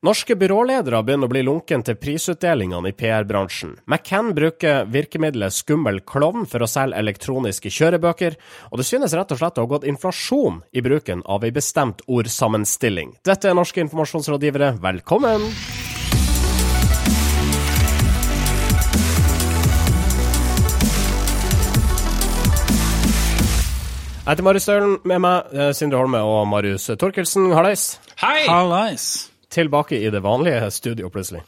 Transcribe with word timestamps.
Norske 0.00 0.32
byråledere 0.32 1.02
begynner 1.04 1.28
å 1.28 1.32
bli 1.34 1.40
lunken 1.44 1.82
til 1.84 1.98
prisutdelingene 2.00 2.88
i 2.88 2.94
PR-bransjen. 2.96 3.74
McCann 3.84 4.30
bruker 4.32 4.86
virkemidlet 4.88 5.52
skummel 5.52 5.98
klovn 6.08 6.46
for 6.48 6.64
å 6.64 6.68
selge 6.72 6.96
elektroniske 6.96 7.68
kjørebøker, 7.68 8.38
og 8.72 8.80
det 8.80 8.86
synes 8.88 9.12
rett 9.12 9.34
og 9.36 9.42
slett 9.42 9.60
å 9.60 9.66
ha 9.66 9.68
gått 9.68 9.84
inflasjon 9.84 10.62
i 10.72 10.80
bruken 10.80 11.20
av 11.28 11.44
ei 11.44 11.52
bestemt 11.52 12.00
ordsammenstilling. 12.08 13.18
Dette 13.28 13.52
er 13.52 13.58
Norske 13.58 13.84
informasjonsrådgivere, 13.84 14.78
velkommen! 14.80 15.44
Jeg 24.20 24.32
heter 24.32 24.48
Marius 24.48 24.64
Stølen, 24.64 24.96
med 25.04 25.20
meg 25.26 25.52
eh, 25.52 25.74
Sindre 25.76 26.00
Holme 26.00 26.24
og 26.24 26.46
Marius 26.48 26.88
Torkelsen. 26.96 27.50
Hallais! 27.52 27.98
Hei! 28.22 28.46
Hallais. 28.48 29.29
Tilbake 29.50 29.98
i 29.98 30.10
det 30.12 30.22
vanlige 30.22 30.70
studio, 30.74 31.10
plutselig. 31.10 31.42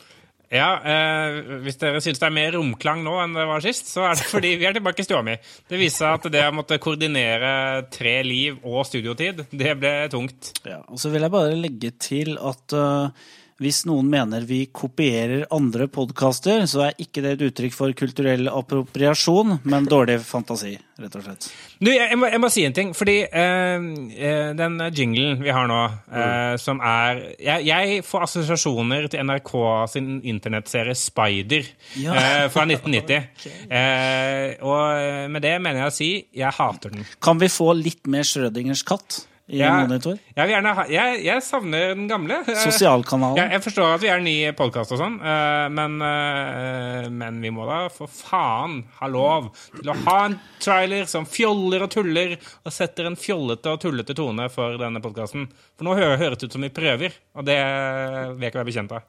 Ja, 0.53 0.73
eh, 0.85 1.39
Hvis 1.65 1.79
dere 1.81 2.01
syns 2.05 2.21
det 2.21 2.27
er 2.29 2.35
mer 2.37 2.53
romklang 2.53 3.01
nå 3.05 3.15
enn 3.23 3.37
det 3.37 3.47
var 3.49 3.63
sist, 3.65 3.89
så 3.89 4.05
er 4.05 4.19
det 4.21 4.27
fordi 4.29 4.51
vi 4.61 4.67
er 4.69 4.77
tilbake 4.77 5.01
i 5.01 5.07
stua 5.07 5.23
mi. 5.25 5.39
Det 5.69 5.79
viser 5.81 6.03
seg 6.03 6.19
at 6.19 6.33
det 6.35 6.43
å 6.45 6.57
måtte 6.59 6.81
koordinere 6.83 7.53
tre 7.93 8.19
liv 8.27 8.59
og 8.61 8.85
studiotid, 8.89 9.47
det 9.49 9.77
ble 9.81 9.95
tungt. 10.13 10.53
Ja, 10.69 10.83
og 10.85 11.01
så 11.01 11.13
vil 11.15 11.25
jeg 11.25 11.33
bare 11.33 11.57
legge 11.57 11.95
til 11.97 12.37
at 12.37 12.77
uh, 12.77 13.31
hvis 13.63 13.83
noen 13.89 14.09
mener 14.11 14.45
vi 14.47 14.65
kopierer 14.75 15.47
andre 15.55 15.89
podkaster, 15.93 16.65
så 16.71 16.89
er 16.89 16.99
ikke 17.03 17.23
det 17.25 17.37
et 17.37 17.45
uttrykk 17.49 17.77
for 17.77 17.95
kulturell 17.97 18.51
appropriasjon, 18.51 19.59
men 19.69 19.89
dårlig 19.91 20.19
fantasi, 20.27 20.75
rett 21.01 21.17
og 21.19 21.25
slett. 21.27 21.49
Du, 21.83 21.91
jeg 21.91 22.19
må, 22.19 22.29
jeg 22.31 22.43
må 22.43 22.51
si 22.53 22.67
en 22.67 22.77
ting, 22.77 22.93
fordi 22.97 23.17
eh, 23.27 23.87
eh 24.13 24.53
den 24.59 24.79
jinglen 24.95 25.41
vi 25.43 25.55
har 25.55 25.71
nå, 25.71 25.81
eh, 26.13 26.55
som 26.63 26.83
er 26.85 27.23
jeg, 27.39 27.67
jeg, 27.71 28.03
får 28.07 28.27
assosiasjoner 28.29 29.09
til 29.13 29.27
NRK 29.27 29.53
sin 29.93 30.15
internettserie 30.21 30.95
Spider 30.99 31.67
Ja. 31.99 32.15
eh, 32.15 32.47
fra 32.53 32.67
1990. 32.69 33.29
eh, 33.81 34.63
og 34.63 35.29
med 35.33 35.45
det 35.45 35.57
mener 35.63 35.85
jeg 35.85 35.93
å 35.93 35.99
si 35.99 36.13
jeg 36.43 36.59
hater 36.59 36.95
den. 36.95 37.07
Kan 37.23 37.41
vi 37.43 37.51
få 37.53 37.73
litt 37.79 38.07
mer 38.11 38.27
Schrødingers 38.27 38.85
katt 38.87 39.23
i 39.53 39.59
Jeg, 39.61 39.73
monitor? 39.85 40.15
jeg, 40.33 40.41
vil 40.47 40.53
gjerne 40.55 40.71
ha, 40.79 40.85
jeg, 40.89 41.19
jeg 41.27 41.43
savner 41.45 41.91
den 41.93 42.07
gamle. 42.09 42.39
Eh, 42.49 42.57
Sosialkanalen. 42.63 43.37
Jeg, 43.37 43.51
jeg 43.53 43.63
forstår 43.67 43.91
at 43.95 44.03
vi 44.03 44.09
er 44.09 44.21
en 44.23 44.25
ny 44.25 44.35
podkast 44.57 44.95
og 44.97 45.01
sånn, 45.03 45.19
eh, 45.21 45.67
men, 45.77 45.99
eh, 46.09 47.09
men 47.13 47.41
vi 47.45 47.51
må 47.53 47.67
da 47.69 47.83
for 47.93 48.09
faen 48.09 48.79
ha 49.01 49.11
lov 49.13 49.51
til 49.77 49.93
å 49.93 49.97
ha 50.07 50.17
en 50.31 50.39
trailer 50.63 51.05
som 51.11 51.27
fjoller 51.29 51.85
og 51.85 51.93
tuller 51.93 52.35
og 52.41 52.73
setter 52.73 53.11
en 53.11 53.19
fjollete 53.21 53.75
og 53.77 53.83
tullete 53.85 54.17
tone 54.17 54.49
for 54.55 54.79
denne 54.81 55.03
podkasten. 55.05 55.45
For 55.77 55.85
nå 55.91 55.99
hø- 56.01 56.17
høres 56.23 56.41
det 56.41 56.49
ut 56.49 56.57
som 56.57 56.65
vi 56.65 56.73
prøver, 56.73 57.13
og 57.37 57.45
det 57.49 57.59
vil 57.61 58.47
jeg 58.47 58.55
ikke 58.55 58.63
være 58.63 58.71
bekjent 58.73 58.97
av. 58.97 59.03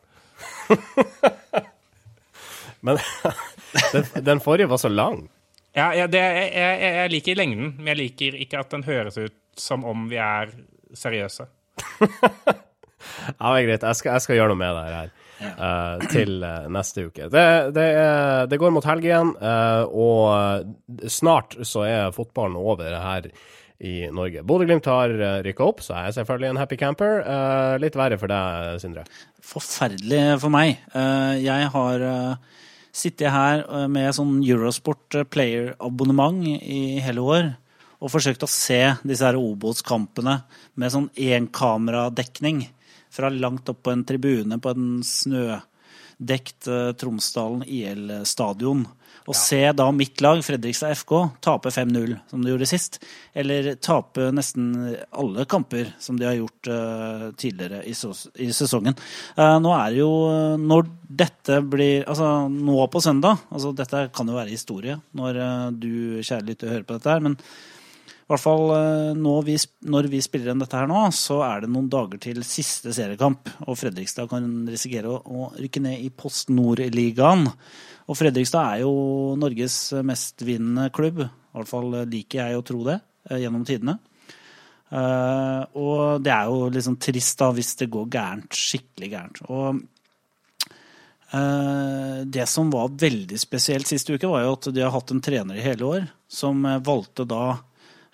Men 2.84 2.98
den, 3.94 4.06
den 4.28 4.40
forrige 4.44 4.68
var 4.68 4.78
så 4.82 4.92
lang. 4.92 5.30
Ja, 5.74 5.88
ja, 5.98 6.06
det, 6.12 6.20
jeg, 6.20 6.50
jeg, 6.54 6.94
jeg 7.00 7.12
liker 7.16 7.38
lengden, 7.40 7.70
men 7.80 7.88
jeg 7.94 7.98
liker 8.04 8.36
ikke 8.44 8.60
at 8.62 8.70
den 8.76 8.84
høres 8.86 9.16
ut 9.18 9.34
som 9.60 9.86
om 9.86 10.08
vi 10.12 10.22
er 10.22 10.54
seriøse. 10.98 11.50
Ja, 13.36 13.50
er 13.52 13.66
greit. 13.66 13.84
Jeg 13.84 13.98
skal, 14.00 14.14
jeg 14.16 14.24
skal 14.24 14.38
gjøre 14.38 14.54
noe 14.54 14.60
med 14.64 14.78
det 14.80 14.96
her 14.96 15.14
Uh, 15.44 16.00
til 16.08 16.38
uh, 16.40 16.70
neste 16.72 17.04
uke. 17.10 17.26
Det, 17.28 17.42
det, 17.76 17.84
er, 18.00 18.46
det 18.48 18.56
går 18.62 18.72
mot 18.72 18.86
helg 18.88 19.04
igjen, 19.04 19.34
uh, 19.44 19.84
og 19.92 21.10
snart 21.12 21.58
så 21.68 21.84
er 21.84 22.14
fotballen 22.16 22.56
over 22.56 22.96
her 22.96 23.28
i 23.84 24.08
Norge. 24.08 24.46
Bodø-Glimt 24.48 24.88
har 24.88 25.12
uh, 25.20 25.42
rykka 25.44 25.66
opp, 25.68 25.84
så 25.84 25.98
er 25.98 26.06
jeg 26.08 26.16
selvfølgelig 26.22 26.54
en 26.54 26.62
happy 26.62 26.78
camper. 26.80 27.20
Eh, 27.28 27.74
litt 27.84 27.98
verre 28.00 28.22
for 28.22 28.32
deg, 28.32 28.80
Sindre. 28.80 29.04
Forferdelig 29.44 30.22
for 30.46 30.54
meg. 30.54 30.78
Eh, 30.96 31.34
Jeg 31.44 31.68
har 31.76 32.06
sittet 32.96 33.34
her 33.34 33.66
med 33.92 34.16
sånn 34.16 34.38
Eurosport 34.46 35.26
player-abonnement 35.34 36.40
i 36.48 37.02
hele 37.04 37.26
år 37.26 37.52
og 38.04 38.12
forsøkte 38.12 38.48
å 38.48 38.52
se 38.52 38.82
disse 39.08 39.24
her 39.24 39.40
Obos-kampene 39.40 40.42
med 40.76 40.92
sånn 40.92 41.10
énkameradekning 41.16 42.66
fra 43.14 43.30
langt 43.32 43.70
opp 43.72 43.86
på 43.86 43.94
en 43.94 44.04
tribune 44.08 44.60
på 44.60 44.74
en 44.74 44.90
snødekt 45.08 46.68
eh, 46.68 46.92
Tromsdalen 47.00 47.64
IL-stadion. 47.64 48.84
Og 49.24 49.38
se 49.40 49.60
da 49.72 49.86
mitt 49.96 50.20
lag, 50.20 50.42
Fredrikstad 50.44 50.98
FK, 50.98 51.12
tape 51.40 51.72
5-0, 51.72 52.16
som 52.28 52.42
de 52.44 52.50
gjorde 52.52 52.68
sist. 52.68 52.98
Eller 53.32 53.70
tape 53.80 54.26
nesten 54.36 54.74
alle 55.16 55.46
kamper, 55.48 55.94
som 56.02 56.18
de 56.20 56.28
har 56.28 56.36
gjort 56.36 56.68
uh, 56.68 57.30
tidligere 57.40 57.86
i, 57.88 57.94
i 58.44 58.50
sesongen. 58.52 58.98
Uh, 59.38 59.62
nå 59.64 59.72
er 59.78 59.94
det 59.94 60.02
jo 60.02 60.12
Når 60.60 60.90
dette 61.24 61.62
blir 61.64 62.04
Altså, 62.10 62.50
nå 62.50 62.88
på 62.92 63.00
søndag 63.04 63.38
altså 63.54 63.72
Dette 63.78 64.08
kan 64.16 64.28
jo 64.28 64.36
være 64.36 64.52
historie 64.52 64.98
når 65.16 65.40
uh, 65.40 65.70
du, 65.72 66.20
kjære 66.20 66.48
lytter, 66.50 66.74
hører 66.74 66.88
på 66.90 66.98
dette 66.98 67.14
her, 67.14 67.24
men 67.24 67.38
i 68.24 68.32
hvert 68.32 68.42
fall 68.42 68.70
eh, 68.72 69.10
nå 69.20 69.34
vi, 69.44 69.58
når 69.92 70.08
vi 70.12 70.22
spiller 70.24 70.54
inn 70.54 70.62
dette 70.64 70.80
her 70.80 70.88
nå, 70.90 71.02
så 71.16 71.42
er 71.46 71.64
det 71.64 71.72
noen 71.74 71.90
dager 71.92 72.22
til 72.24 72.40
siste 72.48 72.94
seriekamp. 72.96 73.52
Og 73.68 73.78
Fredrikstad 73.80 74.30
kan 74.32 74.48
risikere 74.70 75.12
å, 75.12 75.20
å 75.20 75.50
rykke 75.60 75.84
ned 75.84 76.06
i 76.06 76.12
Post 76.16 76.54
Nord-ligaen. 76.54 77.50
Og 78.08 78.20
Fredrikstad 78.20 78.78
er 78.78 78.84
jo 78.86 78.94
Norges 79.40 79.78
mestvinnende 80.08 80.90
klubb. 80.96 81.26
I 81.26 81.60
hvert 81.60 81.72
fall 81.72 81.92
liker 82.10 82.46
jeg 82.46 82.60
å 82.60 82.66
tro 82.66 82.84
det, 82.88 83.00
eh, 83.30 83.44
gjennom 83.44 83.68
tidene. 83.68 84.00
Eh, 84.94 85.62
og 85.80 86.24
det 86.24 86.34
er 86.34 86.52
jo 86.52 86.70
liksom 86.74 87.00
trist 87.02 87.40
da 87.42 87.52
hvis 87.56 87.76
det 87.82 87.92
går 87.92 88.12
gærent, 88.14 88.64
skikkelig 88.64 89.12
gærent. 89.18 89.44
Og 89.50 89.84
Eh, 91.34 92.26
Det 92.26 92.46
som 92.46 92.70
var 92.70 92.90
veldig 92.90 93.40
spesielt 93.40 93.88
sist 93.90 94.10
uke, 94.10 94.28
var 94.30 94.44
jo 94.44 94.54
at 94.54 94.70
de 94.74 94.82
har 94.82 94.94
hatt 94.94 95.12
en 95.12 95.22
trener 95.22 95.58
i 95.58 95.66
hele 95.66 95.88
år 95.88 96.04
som 96.30 96.62
eh, 96.66 96.82
valgte 96.86 97.26
da, 97.26 97.46
eh, 97.50 97.64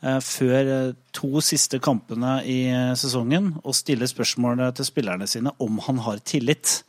før 0.02 0.70
eh, 0.74 0.94
to 1.16 1.42
siste 1.44 1.80
kampene 1.84 2.38
i 2.48 2.60
eh, 2.72 2.94
sesongen, 2.96 3.54
og 3.64 3.76
stille 3.76 4.08
spørsmålet 4.08 4.76
til 4.80 4.86
spillerne 4.88 5.28
sine 5.28 5.52
om 5.60 5.80
han 5.88 6.00
har 6.06 6.22
tillit. 6.24 6.82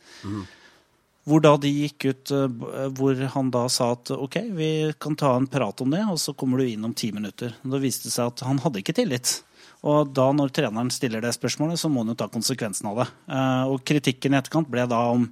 Hvor 1.27 1.37
da 1.43 1.51
de 1.61 1.69
gikk 1.69 2.07
ut 2.09 2.31
eh, 2.33 2.87
hvor 2.97 3.19
han 3.35 3.51
da 3.53 3.67
sa 3.69 3.91
at 3.93 4.09
ok, 4.15 4.39
vi 4.57 4.69
kan 5.01 5.15
ta 5.19 5.35
en 5.37 5.45
prat 5.51 5.83
om 5.85 5.91
det, 5.93 6.01
og 6.09 6.17
så 6.17 6.33
kommer 6.33 6.57
du 6.63 6.65
inn 6.71 6.85
om 6.87 6.95
ti 6.97 7.11
minutter. 7.13 7.53
Da 7.61 7.81
viste 7.83 8.07
det 8.09 8.15
seg 8.15 8.31
at 8.31 8.41
han 8.47 8.61
hadde 8.63 8.81
ikke 8.81 8.95
tillit. 8.97 9.41
Og 9.85 10.11
da 10.13 10.27
når 10.33 10.51
treneren 10.53 10.89
stiller 10.93 11.21
det 11.25 11.33
spørsmålet, 11.37 11.77
så 11.81 11.89
må 11.89 12.03
han 12.03 12.11
jo 12.13 12.17
ta 12.17 12.27
konsekvensen 12.29 12.89
av 12.89 13.03
det. 13.03 13.07
Eh, 13.33 13.63
Og 13.73 13.83
kritikken 13.85 14.33
i 14.33 14.39
etterkant 14.41 14.69
ble 14.69 14.87
da 14.89 15.03
om, 15.13 15.27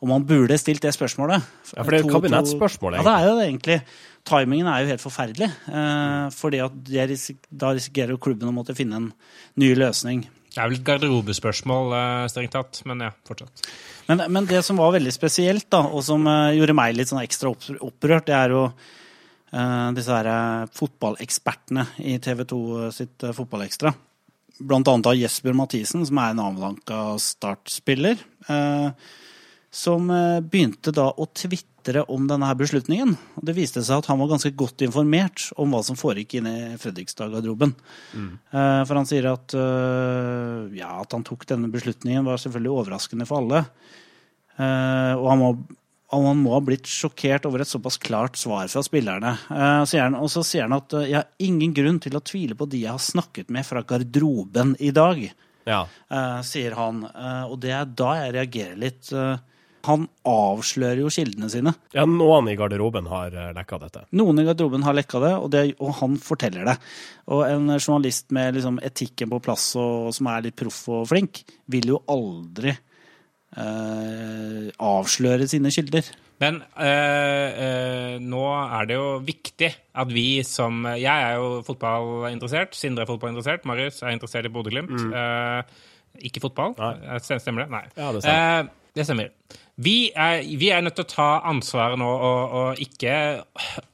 om 0.00 0.12
han 0.16 0.24
burde 0.28 0.56
stilt 0.60 0.84
det 0.84 0.92
spørsmålet. 0.96 1.40
Ja, 1.72 1.82
for 1.84 1.90
det 1.92 1.98
er 2.00 2.04
et 2.04 2.08
To- 2.08 2.14
egentlig. 2.20 2.60
Ja, 3.00 3.08
det 3.08 3.16
er 3.16 3.28
jo 3.30 3.34
det 3.40 3.48
egentlig. 3.48 3.80
Timingen 4.28 4.68
er 4.70 4.82
jo 4.84 4.90
helt 4.92 5.02
forferdelig. 5.02 5.48
eh, 5.68 6.26
fordi 6.34 6.60
risik 7.08 7.46
da 7.50 7.72
risikerer 7.76 8.14
jo 8.14 8.18
klubben 8.22 8.50
å 8.50 8.54
måtte 8.54 8.76
finne 8.76 8.96
en 8.96 9.12
ny 9.56 9.74
løsning. 9.74 10.26
Det 10.50 10.58
er 10.58 10.66
vel 10.68 10.80
et 10.80 10.86
garderobespørsmål, 10.86 11.92
eh, 11.94 12.28
strengt 12.32 12.52
tatt, 12.56 12.82
men 12.84 13.04
ja, 13.06 13.10
fortsatt. 13.26 13.68
Men, 14.08 14.24
men 14.34 14.48
det 14.50 14.64
som 14.66 14.80
var 14.82 14.92
veldig 14.96 15.12
spesielt, 15.14 15.68
da, 15.70 15.84
og 15.86 16.02
som 16.02 16.26
eh, 16.26 16.56
gjorde 16.58 16.74
meg 16.74 16.96
litt 16.98 17.12
sånn 17.12 17.22
ekstra 17.22 17.52
opp, 17.52 17.62
opprørt, 17.86 18.26
det 18.26 18.34
er 18.34 18.54
jo 18.56 18.64
eh, 18.66 19.88
disse 19.94 20.10
her 20.10 20.26
eh, 20.32 20.66
fotballekspertene 20.74 21.86
i 22.02 22.18
TV 22.22 22.44
2 22.50 22.90
sitt 22.96 23.22
eh, 23.22 23.34
Fotballekstra. 23.36 23.94
Blant 24.60 24.90
annet 24.92 25.06
av 25.08 25.16
Jesper 25.16 25.54
Mathisen, 25.56 26.02
som 26.04 26.18
er 26.20 26.34
en 26.34 26.44
avdanka 26.50 27.00
startspiller. 27.22 28.18
eh, 28.50 29.16
som 29.70 30.08
begynte 30.50 30.90
da 30.90 31.04
å 31.14 31.28
tvitre 31.30 31.70
om 32.08 32.26
denne 32.30 32.46
her 32.48 32.54
beslutningen. 32.58 33.16
Det 33.42 33.54
viste 33.56 33.82
seg 33.82 33.98
at 34.02 34.06
han 34.10 34.18
var 34.20 34.28
ganske 34.32 34.52
godt 34.56 34.82
informert 34.86 35.48
om 35.60 35.70
hva 35.74 35.80
som 35.86 35.96
foregikk 35.98 36.38
inne 36.40 36.52
i 36.58 36.76
Fredrikstad-garderoben. 36.80 37.74
Mm. 38.14 38.30
For 38.52 38.94
han 39.00 39.08
sier 39.10 39.26
at, 39.32 39.54
eh, 39.58 40.78
ja, 40.78 40.92
at 41.02 41.12
han 41.16 41.24
tok 41.26 41.44
denne 41.50 41.70
beslutningen 41.72 42.24
var 42.24 42.38
selvfølgelig 42.42 42.72
overraskende 42.78 43.26
for 43.28 43.42
alle. 43.42 43.64
Eh, 44.60 45.14
Og 45.18 45.26
han 45.30 45.38
må, 45.40 45.50
han 46.12 46.40
må 46.42 46.54
ha 46.56 46.60
blitt 46.64 46.88
sjokkert 46.90 47.46
over 47.48 47.62
et 47.64 47.70
såpass 47.70 47.98
klart 48.02 48.36
svar 48.40 48.68
fra 48.72 48.82
spillerne. 48.86 49.34
Eh, 49.50 50.14
og 50.20 50.30
så 50.32 50.42
sier 50.46 50.66
han 50.66 50.76
at 50.78 50.92
eh, 50.98 51.08
jeg 51.12 51.20
har 51.20 51.28
ingen 51.38 51.74
grunn 51.76 52.00
til 52.02 52.16
å 52.18 52.22
tvile 52.24 52.56
på 52.58 52.68
de 52.70 52.84
jeg 52.84 52.90
har 52.94 53.02
snakket 53.02 53.50
med 53.50 53.66
fra 53.66 53.82
garderoben 53.82 54.76
i 54.80 54.90
dag 54.90 55.22
Ja. 55.66 55.86
eh, 56.10 56.40
sier 56.42 56.74
han. 56.74 57.04
Eh, 57.04 57.44
og 57.50 57.60
det 57.60 57.70
er 57.76 57.84
da 57.86 58.14
jeg 58.24 58.34
reagerer 58.34 58.76
litt. 58.80 59.12
Eh, 59.80 59.88
han 59.88 60.06
avslører 60.28 61.00
jo 61.00 61.08
kildene 61.10 61.48
sine. 61.50 61.72
ja, 61.96 62.04
noen 62.04 62.48
i 62.52 62.56
garderoben 62.56 63.06
har 63.08 63.32
uh, 63.32 63.52
lekka 63.56 63.78
dette. 63.80 64.04
Noen 64.12 64.38
i 64.38 64.44
garderoben 64.44 64.82
har 64.84 64.94
lekka 64.94 65.20
det 65.24 65.32
og, 65.38 65.50
det, 65.50 65.64
og 65.80 65.94
han 66.02 66.16
forteller 66.20 66.64
det. 66.68 66.76
Og 67.32 67.44
en 67.48 67.66
journalist 67.78 68.30
med 68.30 68.54
liksom 68.58 68.78
etikken 68.84 69.30
på 69.30 69.40
plass 69.40 69.70
og 69.80 70.12
som 70.14 70.26
er 70.32 70.42
litt 70.48 70.56
proff 70.60 70.82
og 70.92 71.08
flink, 71.08 71.42
vil 71.70 71.88
jo 71.94 72.02
aldri 72.10 72.74
eh, 73.56 74.70
avsløre 74.78 75.48
sine 75.50 75.70
kilder. 75.74 76.10
Men 76.40 76.62
øh, 76.80 77.48
øh, 77.64 78.14
nå 78.24 78.42
er 78.62 78.86
det 78.88 78.96
jo 78.96 79.08
viktig 79.20 79.68
at 80.00 80.08
vi 80.08 80.42
som 80.46 80.86
Jeg 80.96 81.04
er 81.26 81.34
jo 81.36 81.60
fotballinteressert. 81.66 82.72
Sindre 82.76 83.04
er 83.04 83.10
fotballinteressert. 83.10 83.66
Marius 83.68 84.00
er 84.02 84.14
interessert 84.16 84.48
i 84.48 84.52
Bodø-Glimt. 84.54 84.94
Eh, 85.12 85.62
Ikke 86.24 86.40
fotball? 86.40 86.72
Nei. 86.78 86.94
Eh, 87.16 87.20
Stemmer 87.38 87.66
det? 87.66 87.70
Nei. 87.70 87.82
Ja, 87.96 88.12
det 88.12 88.22
stemmer. 88.24 88.64
Uh, 88.64 88.94
det 88.96 89.04
stemmer. 89.06 89.28
Vi 89.80 90.10
er, 90.12 90.42
vi 90.60 90.68
er 90.68 90.82
nødt 90.84 90.98
til 90.98 91.06
å 91.06 91.10
ta 91.10 91.28
ansvaret 91.48 92.00
nå 92.00 92.08
og, 92.08 92.56
og 92.60 92.80
ikke 92.84 93.14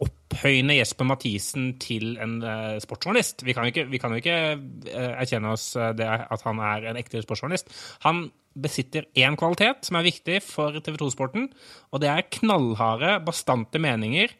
opphøyne 0.03 0.79
Jesper 0.81 1.07
Mathisen 1.07 1.69
til 1.83 2.17
en 2.23 2.41
uh, 2.43 2.79
sportsjournalist. 2.83 3.45
Vi 3.47 3.55
kan 3.55 3.69
jo 3.69 3.75
ikke, 3.75 3.87
ikke 4.19 4.39
uh, 4.57 5.13
erkjenne 5.21 5.53
oss 5.55 5.69
eh, 5.79 5.93
det 5.97 6.09
at 6.09 6.43
han 6.47 6.63
er 6.65 6.89
en 6.91 6.99
ekte 6.99 7.23
sportsjournalist. 7.23 7.71
Han 8.07 8.27
besitter 8.57 9.07
én 9.21 9.37
kvalitet 9.39 9.87
som 9.87 10.01
er 10.01 10.09
viktig 10.09 10.41
for 10.43 10.81
TV 10.81 10.99
2-sporten, 11.05 11.51
og 11.93 12.03
det 12.03 12.11
er 12.11 12.27
knallharde, 12.41 13.19
bastante 13.27 13.79
meninger 13.83 14.33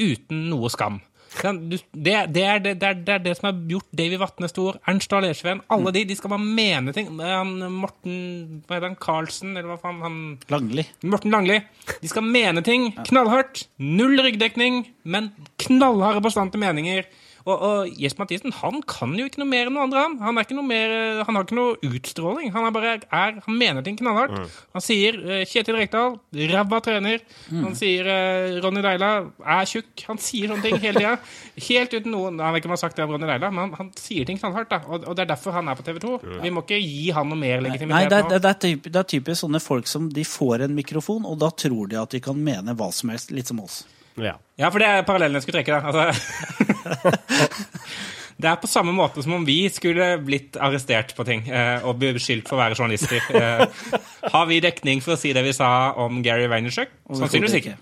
uten 0.00 0.48
noe 0.48 0.70
skam. 0.72 0.98
Det, 1.28 1.80
det, 1.92 2.14
er 2.14 2.58
det, 2.62 2.74
det, 2.80 2.88
er, 2.88 2.98
det 3.04 3.14
er 3.14 3.22
det 3.24 3.34
som 3.38 3.50
har 3.50 3.58
gjort 3.70 3.86
Davy 4.00 4.16
Vatne 4.20 4.48
stor, 4.50 4.78
Ernst 4.88 5.10
Dahl 5.12 5.28
Ersveen. 5.28 5.60
alle 5.68 5.92
de, 5.94 6.04
de 6.08 6.16
skal 6.18 6.32
bare 6.32 6.44
mene 6.44 6.94
ting. 6.96 7.10
Han, 7.20 7.54
Morten 7.74 8.18
hva 8.66 8.78
heter 8.78 8.88
han, 8.88 8.98
Carlsen, 9.02 9.54
eller 9.56 9.70
hva 9.72 9.78
faen 9.82 10.02
han 10.04 10.18
Langli. 10.52 10.86
Morten 11.04 11.34
Langli. 11.34 11.60
De 12.02 12.10
skal 12.10 12.26
mene 12.26 12.64
ting 12.66 12.90
knallhardt. 13.08 13.66
Null 13.78 14.18
ryggdekning, 14.24 14.84
men 15.04 15.32
knallharde, 15.64 16.24
bastante 16.24 16.60
meninger. 16.60 17.06
Og, 17.48 17.62
og 17.64 18.00
Jesper 18.00 18.24
Mathisen 18.24 18.54
han 18.60 18.82
kan 18.88 19.14
jo 19.16 19.24
ikke 19.28 19.40
noe 19.40 19.48
mer 19.48 19.68
enn 19.68 19.76
noe 19.76 19.86
andre. 19.88 20.04
Han 20.04 20.18
Han, 20.28 20.38
er 20.38 20.46
ikke 20.46 20.56
noe 20.58 20.68
mer, 20.68 20.92
eh, 20.92 21.22
han 21.24 21.38
har 21.38 21.46
ikke 21.46 21.56
noe 21.56 21.76
utstråling. 21.88 22.52
Han, 22.54 22.66
er 22.68 22.74
bare, 22.74 22.94
er, 23.08 23.38
han 23.46 23.58
mener 23.58 23.86
ting 23.86 23.96
knallhardt. 23.98 24.36
Han 24.76 24.84
sier 24.84 25.16
uh, 25.22 25.40
Kjetil 25.48 25.78
Rekdal, 25.78 26.18
ræva 26.52 26.80
trener. 26.84 27.24
Han 27.50 27.76
sier 27.78 28.08
uh, 28.08 28.58
Ronny 28.64 28.82
Deila 28.84 29.10
er 29.40 29.70
tjukk. 29.70 30.04
Han 30.10 30.20
sier 30.22 30.52
sånne 30.52 30.66
ting 30.66 30.78
hele 30.82 31.00
tida. 31.00 31.16
Helt 31.68 31.94
uten 31.96 32.12
noen 32.14 32.38
Han 32.42 32.54
vet 32.54 32.62
ikke 32.62 32.70
om 32.70 32.74
han 32.74 32.78
har 32.78 32.84
sagt 32.84 32.98
det 32.98 33.06
om 33.06 33.14
Ronny 33.16 33.28
Deila, 33.30 33.50
men 33.54 33.64
han, 33.66 33.74
han 33.80 33.92
sier 33.98 34.28
ting 34.28 34.40
knallhardt. 34.40 34.70
da 34.72 34.82
og, 34.86 35.08
og 35.08 35.16
det 35.16 35.24
er 35.24 35.32
derfor 35.32 35.56
han 35.56 35.70
er 35.70 35.78
på 35.78 35.86
TV 35.88 36.00
2. 36.04 36.14
Vi 36.44 36.54
må 36.54 36.64
ikke 36.66 36.80
gi 36.82 37.10
han 37.16 37.30
noe 37.32 37.40
mer 37.40 37.62
Nei, 37.62 37.70
legitimitet 37.70 38.12
det 38.12 38.20
er, 38.20 38.32
det, 38.34 38.52
er 38.52 38.58
typ, 38.66 38.90
det 38.92 39.02
er 39.02 39.12
typisk 39.16 39.46
sånne 39.46 39.62
folk 39.62 39.88
som 39.90 40.10
de 40.12 40.24
får 40.28 40.68
en 40.68 40.76
mikrofon, 40.76 41.26
og 41.28 41.38
da 41.42 41.50
tror 41.54 41.90
de 41.90 42.00
at 42.00 42.12
de 42.14 42.22
kan 42.24 42.36
mene 42.36 42.76
hva 42.78 42.92
som 42.94 43.12
helst, 43.12 43.32
litt 43.34 43.50
som 43.50 43.62
oss. 43.64 43.82
Ja. 44.22 44.36
Ja, 44.58 44.70
for 44.70 44.82
det 44.82 44.88
er 44.90 45.06
parallellen 45.06 45.38
jeg 45.38 45.46
skulle 45.46 45.60
trekke. 45.60 45.78
da. 45.78 45.88
Altså, 45.88 47.10
det 48.42 48.50
er 48.50 48.58
på 48.62 48.70
samme 48.70 48.94
måte 48.94 49.22
som 49.24 49.36
om 49.38 49.46
vi 49.46 49.60
skulle 49.74 50.10
blitt 50.24 50.58
arrestert 50.62 51.14
på 51.18 51.26
ting 51.28 51.46
eh, 51.50 51.84
og 51.86 52.00
beskyldt 52.02 52.50
for 52.50 52.58
å 52.58 52.62
være 52.64 52.78
journalister. 52.78 53.22
Eh, 53.34 54.00
har 54.34 54.50
vi 54.50 54.62
dekning 54.64 55.04
for 55.04 55.14
å 55.14 55.20
si 55.20 55.34
det 55.36 55.44
vi 55.46 55.54
sa 55.56 55.92
om 55.98 56.22
Gary 56.26 56.50
Vaynerchuk? 56.50 56.90
Sannsynligvis 57.12 57.60
ikke. 57.62 57.78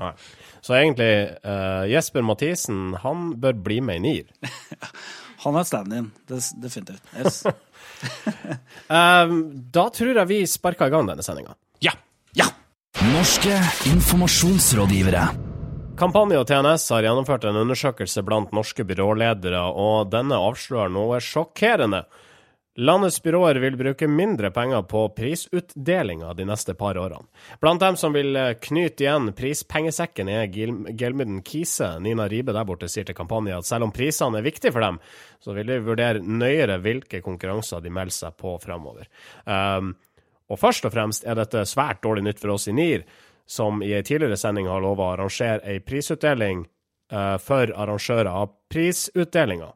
Nei. 0.00 0.12
Så 0.60 0.76
egentlig, 0.76 1.08
uh, 1.44 1.88
Jesper 1.88 2.24
Mathisen, 2.24 2.94
han 3.00 3.30
bør 3.40 3.56
bli 3.64 3.80
med 3.84 4.00
i 4.00 4.04
NIR. 4.04 4.50
Han 5.40 5.56
er 5.56 5.64
stand-in, 5.64 6.10
definitivt. 6.28 7.00
Yes. 7.16 7.46
um, 8.92 9.38
da 9.76 9.86
tror 9.88 10.20
jeg 10.20 10.28
vi 10.28 10.42
sparker 10.44 10.90
i 10.90 10.92
gang 10.92 11.08
denne 11.08 11.24
sendinga. 11.24 11.56
Ja. 11.80 11.94
Ja! 12.36 12.50
Norske 13.14 13.56
informasjonsrådgivere. 13.88 15.49
Kampanje 16.00 16.38
og 16.40 16.46
TNS 16.48 16.86
har 16.94 17.04
gjennomført 17.04 17.42
en 17.44 17.58
undersøkelse 17.60 18.22
blant 18.24 18.54
norske 18.56 18.86
byråledere, 18.88 19.60
og 19.68 20.08
denne 20.08 20.38
avslører 20.40 20.88
noe 20.94 21.18
sjokkerende. 21.20 22.06
Landets 22.80 23.18
byråer 23.20 23.58
vil 23.60 23.76
bruke 23.76 24.08
mindre 24.08 24.48
penger 24.54 24.86
på 24.88 25.02
prisutdelinga 25.12 26.32
de 26.38 26.46
neste 26.48 26.72
par 26.78 26.96
årene. 26.96 27.28
Blant 27.60 27.84
dem 27.84 28.00
som 28.00 28.16
vil 28.16 28.32
eh, 28.32 28.54
knyte 28.64 29.04
igjen 29.04 29.28
prispengesekken, 29.36 30.32
er 30.32 30.48
Gelmuden 30.48 31.42
Kise. 31.44 31.92
Nina 32.00 32.30
Ribe 32.32 32.56
der 32.56 32.64
borte 32.64 32.88
sier 32.88 33.04
til 33.04 33.18
Kampanje 33.18 33.58
at 33.60 33.68
selv 33.68 33.90
om 33.90 33.92
prisene 33.92 34.40
er 34.40 34.48
viktige 34.48 34.72
for 34.72 34.86
dem, 34.86 35.02
så 35.44 35.52
vil 35.58 35.68
de 35.68 35.82
vurdere 35.84 36.24
nøyere 36.24 36.80
hvilke 36.80 37.20
konkurranser 37.26 37.84
de 37.84 37.92
melder 37.92 38.22
seg 38.22 38.40
på 38.40 38.56
fremover. 38.62 39.10
Um, 39.44 39.98
og 40.48 40.64
først 40.64 40.88
og 40.88 40.96
fremst 40.96 41.28
er 41.28 41.36
dette 41.36 41.68
svært 41.68 42.00
dårlig 42.06 42.24
nytt 42.24 42.40
for 42.40 42.56
oss 42.56 42.70
i 42.70 42.74
NIR, 42.74 43.04
som 43.50 43.82
i 43.82 43.90
ei 43.96 44.04
tidligere 44.06 44.38
sending 44.38 44.68
har 44.70 44.82
lova 44.82 45.08
å 45.08 45.12
arrangere 45.16 45.64
ei 45.66 45.80
prisutdeling 45.82 46.62
eh, 47.10 47.36
for 47.42 47.72
arrangører 47.74 48.30
av 48.30 48.52
prisutdelinga. 48.70 49.72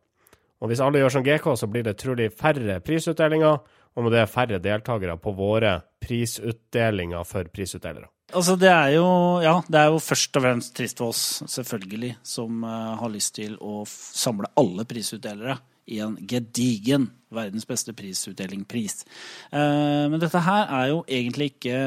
Og 0.62 0.70
hvis 0.70 0.80
alle 0.80 1.02
gjør 1.02 1.16
som 1.16 1.24
GK, 1.26 1.48
så 1.58 1.68
blir 1.68 1.84
det 1.84 1.96
trolig 2.00 2.30
færre 2.32 2.78
prisutdelinger, 2.84 3.58
og 3.94 4.06
med 4.06 4.14
det 4.14 4.28
færre 4.30 4.60
deltakere 4.62 5.16
på 5.22 5.34
våre 5.36 5.76
prisutdelinger 6.02 7.26
for 7.26 7.50
prisutdelere. 7.52 8.08
Altså, 8.34 8.54
det 8.56 8.70
er 8.70 8.94
jo 8.96 9.08
Ja, 9.44 9.58
det 9.68 9.78
er 9.78 9.90
jo 9.92 10.00
først 10.02 10.38
og 10.38 10.42
fremst 10.46 10.72
trist 10.78 11.02
for 11.02 11.12
oss, 11.12 11.42
selvfølgelig, 11.50 12.14
som 12.22 12.64
eh, 12.64 12.92
har 13.00 13.12
lyst 13.12 13.34
til 13.36 13.58
å 13.60 13.82
samle 13.90 14.50
alle 14.58 14.86
prisutdelere 14.88 15.58
i 15.90 15.98
en 16.00 16.14
gedigen 16.16 17.10
verdens 17.34 17.66
beste 17.68 17.92
prisutdeling-pris. 17.92 19.02
Eh, 19.52 20.06
men 20.10 20.22
dette 20.22 20.40
her 20.46 20.70
er 20.70 20.92
jo 20.94 21.02
egentlig 21.10 21.50
ikke 21.56 21.82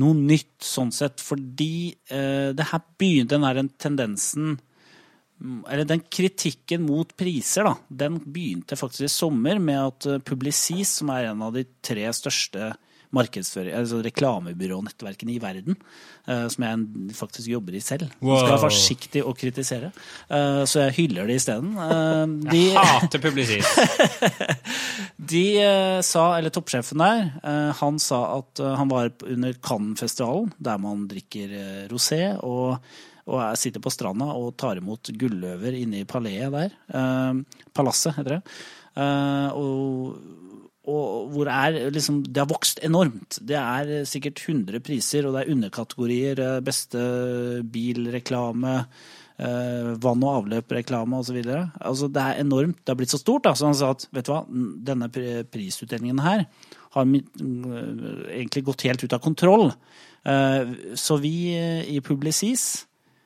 noe 0.00 0.16
nytt 0.16 0.62
sånn 0.64 0.92
sett, 0.94 1.20
fordi 1.20 1.92
eh, 2.08 2.52
det 2.56 2.68
her 2.70 2.84
begynte 2.98 3.36
den 3.36 3.46
der 3.46 3.72
tendensen 3.80 4.54
eller 5.42 5.86
den 5.88 6.04
kritikken 6.06 6.84
mot 6.86 7.16
priser, 7.18 7.66
da, 7.66 7.74
den 7.88 8.20
begynte 8.22 8.78
faktisk 8.78 9.08
i 9.08 9.10
sommer 9.10 9.58
med 9.62 9.80
at 9.80 10.08
eh, 10.08 10.22
Publicis, 10.22 10.98
som 11.00 11.10
er 11.14 11.30
en 11.32 11.42
av 11.42 11.54
de 11.56 11.64
tre 11.82 12.06
største 12.14 12.72
markedsføring, 13.16 13.74
altså 13.76 14.00
reklamebyrånettverkene 14.04 15.34
i 15.34 15.40
verden, 15.42 15.76
eh, 16.26 16.46
som 16.52 16.66
jeg 16.66 17.16
faktisk 17.18 17.50
jobber 17.52 17.76
i 17.76 17.82
selv. 17.84 18.10
Wow. 18.20 18.38
Skal 18.40 18.50
være 18.54 18.64
forsiktig 18.64 19.22
å 19.26 19.34
kritisere, 19.36 19.92
eh, 20.32 20.62
så 20.68 20.86
jeg 20.86 20.96
hyller 21.00 21.30
det 21.30 21.38
isteden. 21.42 21.76
Uh, 21.76 22.24
de, 22.48 22.64
Hater 22.78 23.22
Publicis. 23.22 23.68
de 25.32 25.44
sa, 26.04 26.26
eller 26.38 26.52
toppsjefen 26.54 27.02
der, 27.02 27.30
han 27.78 27.98
sa 28.02 28.24
at 28.38 28.60
han 28.78 28.90
var 28.90 29.12
under 29.28 29.54
Cannes-festivalen, 29.62 30.52
der 30.62 30.80
man 30.82 31.06
drikker 31.10 31.54
rosé 31.92 32.22
og, 32.42 32.78
og 33.30 33.38
jeg 33.38 33.60
sitter 33.60 33.82
på 33.82 33.92
stranda 33.92 34.32
og 34.34 34.54
tar 34.58 34.80
imot 34.80 35.12
gulløver 35.18 35.76
inne 35.78 36.02
i 36.02 36.08
paleet 36.08 36.52
der. 36.54 36.74
Eh, 36.90 37.66
palasset, 37.74 38.16
heter 38.18 38.38
det. 38.38 38.40
Eh, 38.98 39.58
og, 39.58 40.16
og 40.90 41.30
hvor 41.30 41.46
er 41.46 41.76
liksom 41.94 42.22
Det 42.26 42.42
har 42.42 42.50
vokst 42.50 42.80
enormt. 42.82 43.38
Det 43.38 43.54
er 43.54 43.90
eh, 44.00 44.06
sikkert 44.08 44.42
100 44.42 44.82
priser, 44.82 45.26
og 45.26 45.36
det 45.36 45.44
er 45.44 45.52
underkategorier. 45.54 46.38
eh, 46.42 46.60
Beste 46.60 46.98
bilreklame, 47.62 48.86
eh, 49.38 49.92
vann- 50.02 50.24
og 50.26 50.42
avløpreklame 50.42 51.20
osv. 51.20 51.38
Altså, 51.78 52.10
det 52.10 52.22
er 52.22 52.42
enormt. 52.42 52.82
Det 52.82 52.90
har 52.90 52.98
blitt 52.98 53.14
så 53.14 53.20
stort. 53.22 53.44
Da. 53.44 53.54
Så 53.54 53.66
han 53.66 53.78
sa 53.78 53.90
at 53.94 54.06
vet 54.12 54.26
du 54.26 54.32
hva, 54.32 54.42
denne 54.90 55.08
prisutdelingen 55.46 56.18
her 56.20 56.46
har 56.92 57.06
egentlig 57.06 58.64
gått 58.64 58.82
helt 58.82 59.04
ut 59.04 59.12
av 59.14 59.22
kontroll. 59.22 59.72
Så 60.22 61.16
vi 61.18 61.56
i 61.56 62.00
Publicis 62.04 62.84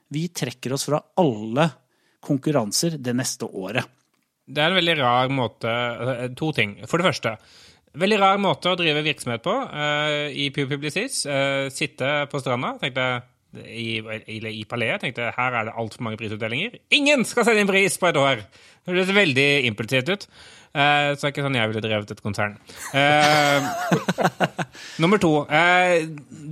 vi 0.08 0.28
trekker 0.28 0.72
oss 0.72 0.86
fra 0.86 1.00
alle 1.18 1.66
konkurranser 2.22 2.98
det 3.02 3.14
neste 3.16 3.48
året. 3.48 3.86
Det 4.46 4.62
er 4.62 4.70
en 4.70 4.78
veldig 4.78 4.98
rar 5.00 5.32
måte 5.34 5.70
eh, 5.70 6.26
To 6.38 6.52
ting. 6.54 6.76
For 6.86 7.02
det 7.02 7.08
første. 7.08 7.34
Veldig 7.96 8.18
rar 8.20 8.42
måte 8.42 8.70
å 8.70 8.76
drive 8.78 9.02
virksomhet 9.06 9.42
på 9.44 9.54
uh, 9.56 10.28
i 10.28 10.50
Publicis. 10.52 11.22
Uh, 11.24 11.72
sitte 11.72 12.26
på 12.30 12.42
stranda. 12.42 12.74
tenkte 12.82 13.06
i, 13.56 14.02
i, 14.28 14.36
i 14.50 14.64
paleet 14.68 15.00
tenkte 15.00 15.30
her 15.32 15.54
er 15.56 15.70
det 15.70 15.72
altfor 15.80 16.04
mange 16.04 16.20
prisutdelinger. 16.20 16.76
Ingen 16.92 17.24
skal 17.24 17.46
sende 17.48 17.64
inn 17.64 17.70
pris 17.70 17.96
på 17.96 18.10
et 18.10 18.20
år! 18.20 18.44
Det 18.84 18.92
høres 18.92 19.14
veldig 19.16 19.46
impulsivt 19.70 20.12
ut. 20.12 20.26
Uh, 20.76 21.16
så 21.16 21.24
er 21.24 21.32
ikke 21.32 21.46
sånn 21.46 21.56
jeg 21.56 21.70
ville 21.72 21.82
drevet 21.86 22.12
et 22.12 22.20
konsern. 22.20 22.58
Nummer 25.02 25.22
to. 25.22 25.32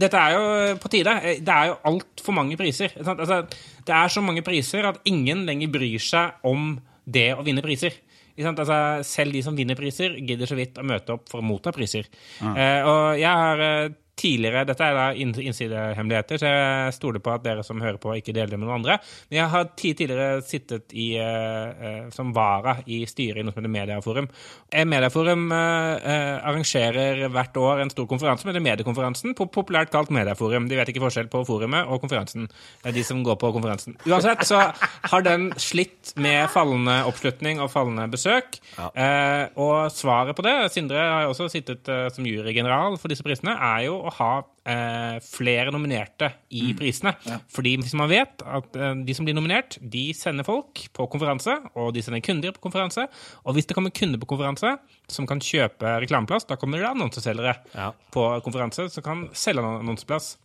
dette 0.00 0.24
er 0.24 0.38
jo 0.38 0.80
på 0.80 0.94
tide. 0.96 1.18
Det 1.44 1.58
er 1.58 1.74
jo 1.74 1.78
altfor 1.92 2.38
mange 2.40 2.56
priser. 2.56 2.96
Altså, 3.04 3.42
det 3.84 3.98
er 4.00 4.16
så 4.16 4.24
mange 4.24 4.42
priser 4.46 4.88
at 4.88 5.04
ingen 5.04 5.44
lenger 5.44 5.76
bryr 5.76 6.00
seg 6.02 6.40
om 6.48 6.72
det 7.04 7.30
å 7.36 7.44
vinne 7.46 7.64
priser. 7.64 7.96
Altså, 8.34 8.76
selv 9.06 9.36
de 9.36 9.42
som 9.46 9.54
vinner 9.54 9.78
priser, 9.78 10.16
gidder 10.18 10.50
så 10.50 10.56
vidt 10.58 10.78
å 10.80 10.86
møte 10.86 11.14
opp 11.14 11.28
for 11.30 11.42
å 11.42 11.46
motta 11.46 11.72
priser. 11.74 12.08
Eh, 12.42 12.80
og 12.82 13.20
jeg 13.20 13.30
har 13.30 13.62
eh, 13.62 13.92
tidligere 14.20 14.64
Dette 14.68 14.84
er 14.86 14.94
da 14.94 15.04
innsidehemmeligheter, 15.18 16.38
så 16.38 16.50
jeg 16.50 16.94
stoler 16.96 17.22
på 17.24 17.32
at 17.34 17.42
dere 17.44 17.64
som 17.66 17.80
hører 17.82 17.98
på, 18.00 18.12
ikke 18.18 18.34
deler 18.34 18.52
det 18.54 18.58
med 18.60 18.68
noen 18.68 18.78
andre. 18.82 18.98
Men 19.30 19.38
jeg 19.40 19.50
har 19.54 19.64
tid 19.80 19.98
tidligere 19.98 20.42
sittet 20.46 20.94
i, 20.94 21.08
eh, 21.18 21.86
eh, 21.88 22.04
som 22.14 22.30
vara 22.36 22.76
i 22.86 23.00
styret 23.10 23.42
i 23.42 23.46
noe 23.46 23.54
som 23.54 23.62
heter 23.64 23.72
Mediaforum. 23.74 24.28
Eh, 24.70 24.84
Mediaforum 24.86 25.48
eh, 25.52 26.06
eh, 26.14 26.36
arrangerer 26.46 27.24
hvert 27.34 27.58
år 27.58 27.82
en 27.82 27.90
stor 27.90 28.06
konferanse 28.10 28.44
som 28.44 28.52
heter 28.52 28.62
Mediekonferansen, 28.64 29.34
po- 29.34 29.48
populært 29.50 29.90
kalt 29.90 30.10
Mediaforum. 30.14 30.68
De 30.70 30.78
vet 30.78 30.92
ikke 30.94 31.02
forskjell 31.02 31.30
på 31.32 31.42
forumet 31.48 31.86
og 31.90 32.00
konferansen. 32.04 32.46
Det 32.84 32.92
er 32.92 32.96
de 33.00 33.04
som 33.06 33.22
går 33.26 33.38
på 33.42 33.50
konferansen. 33.56 33.98
Uansett 34.06 34.46
så 34.46 34.62
har 35.10 35.26
den 35.26 35.50
slitt 35.58 36.14
med 36.22 36.46
fallende 36.54 37.00
oppslutning 37.10 37.60
og 37.64 37.72
fallende 37.74 38.06
besøk. 38.14 38.60
Eh, 38.78 39.50
og 39.58 39.90
svaret 39.94 40.36
på 40.38 40.46
det, 40.46 40.54
Sindre 40.74 41.02
har 41.02 41.26
jo 41.26 41.34
også 41.34 41.50
sittet 41.52 41.90
som 42.14 42.26
jurygeneral 42.26 42.96
for 43.00 43.10
disse 43.12 43.24
prisene, 43.26 43.54
er 43.58 43.86
jo 43.88 44.03
å 44.04 44.12
ha 44.18 44.30
eh, 44.66 45.18
flere 45.20 45.72
nominerte 45.74 46.30
i 46.56 46.62
Mm. 46.72 46.76
prisene. 46.78 47.12
Fordi 47.52 47.74
hvis 47.82 47.94
man 47.98 48.08
vet 48.08 48.40
at 48.46 48.76
eh, 48.76 48.94
de 49.04 49.14
som 49.16 49.26
blir 49.26 49.34
nominert, 49.36 49.76
de 49.80 50.12
sender 50.16 50.44
folk 50.46 50.86
på 50.96 51.08
konferanse, 51.12 51.56
og 51.76 51.92
de 51.94 52.00
sender 52.04 52.22
kunder 52.24 52.52
på 52.56 52.62
konferanse. 52.68 53.04
Og 53.44 53.54
hvis 53.56 53.66
det 53.68 53.74
kommer 53.76 53.90
kunder 53.92 54.18
på 54.22 54.26
konferanse 54.30 54.76
som 55.08 55.26
kan 55.28 55.40
kjøpe 55.40 55.98
reklameplass, 56.06 56.46
da 56.48 56.56
kommer 56.56 56.78
det 56.80 56.88
annonseselgere 56.92 57.56
Ja. 57.74 57.90
på 58.12 58.24
konferanse 58.46 58.90
som 58.90 59.02
kan 59.02 59.28
selge 59.32 59.60
annon- 59.60 59.80
annonseplass. 59.84 60.36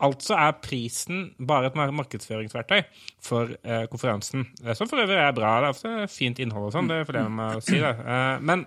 Altså 0.00 0.36
er 0.36 0.52
prisen 0.60 1.34
bare 1.40 1.66
et 1.66 1.74
markedsføringsverktøy 1.74 2.82
for 3.20 3.48
eh, 3.64 3.86
konferansen. 3.88 4.46
Eh, 4.64 4.74
Som 4.74 4.88
for 4.88 4.98
øvrig 5.00 5.16
er 5.16 5.32
bra. 5.32 5.60
Det 5.60 5.68
er 5.68 5.74
ofte 5.74 6.08
fint 6.12 6.38
innhold 6.38 6.66
og 6.68 6.72
sånn, 6.72 6.88
det 6.88 7.06
får 7.08 7.14
jeg 7.22 7.30
med 7.30 7.56
å 7.56 7.62
si. 7.64 7.78
det. 7.80 7.94
Eh, 8.06 8.38
men 8.40 8.66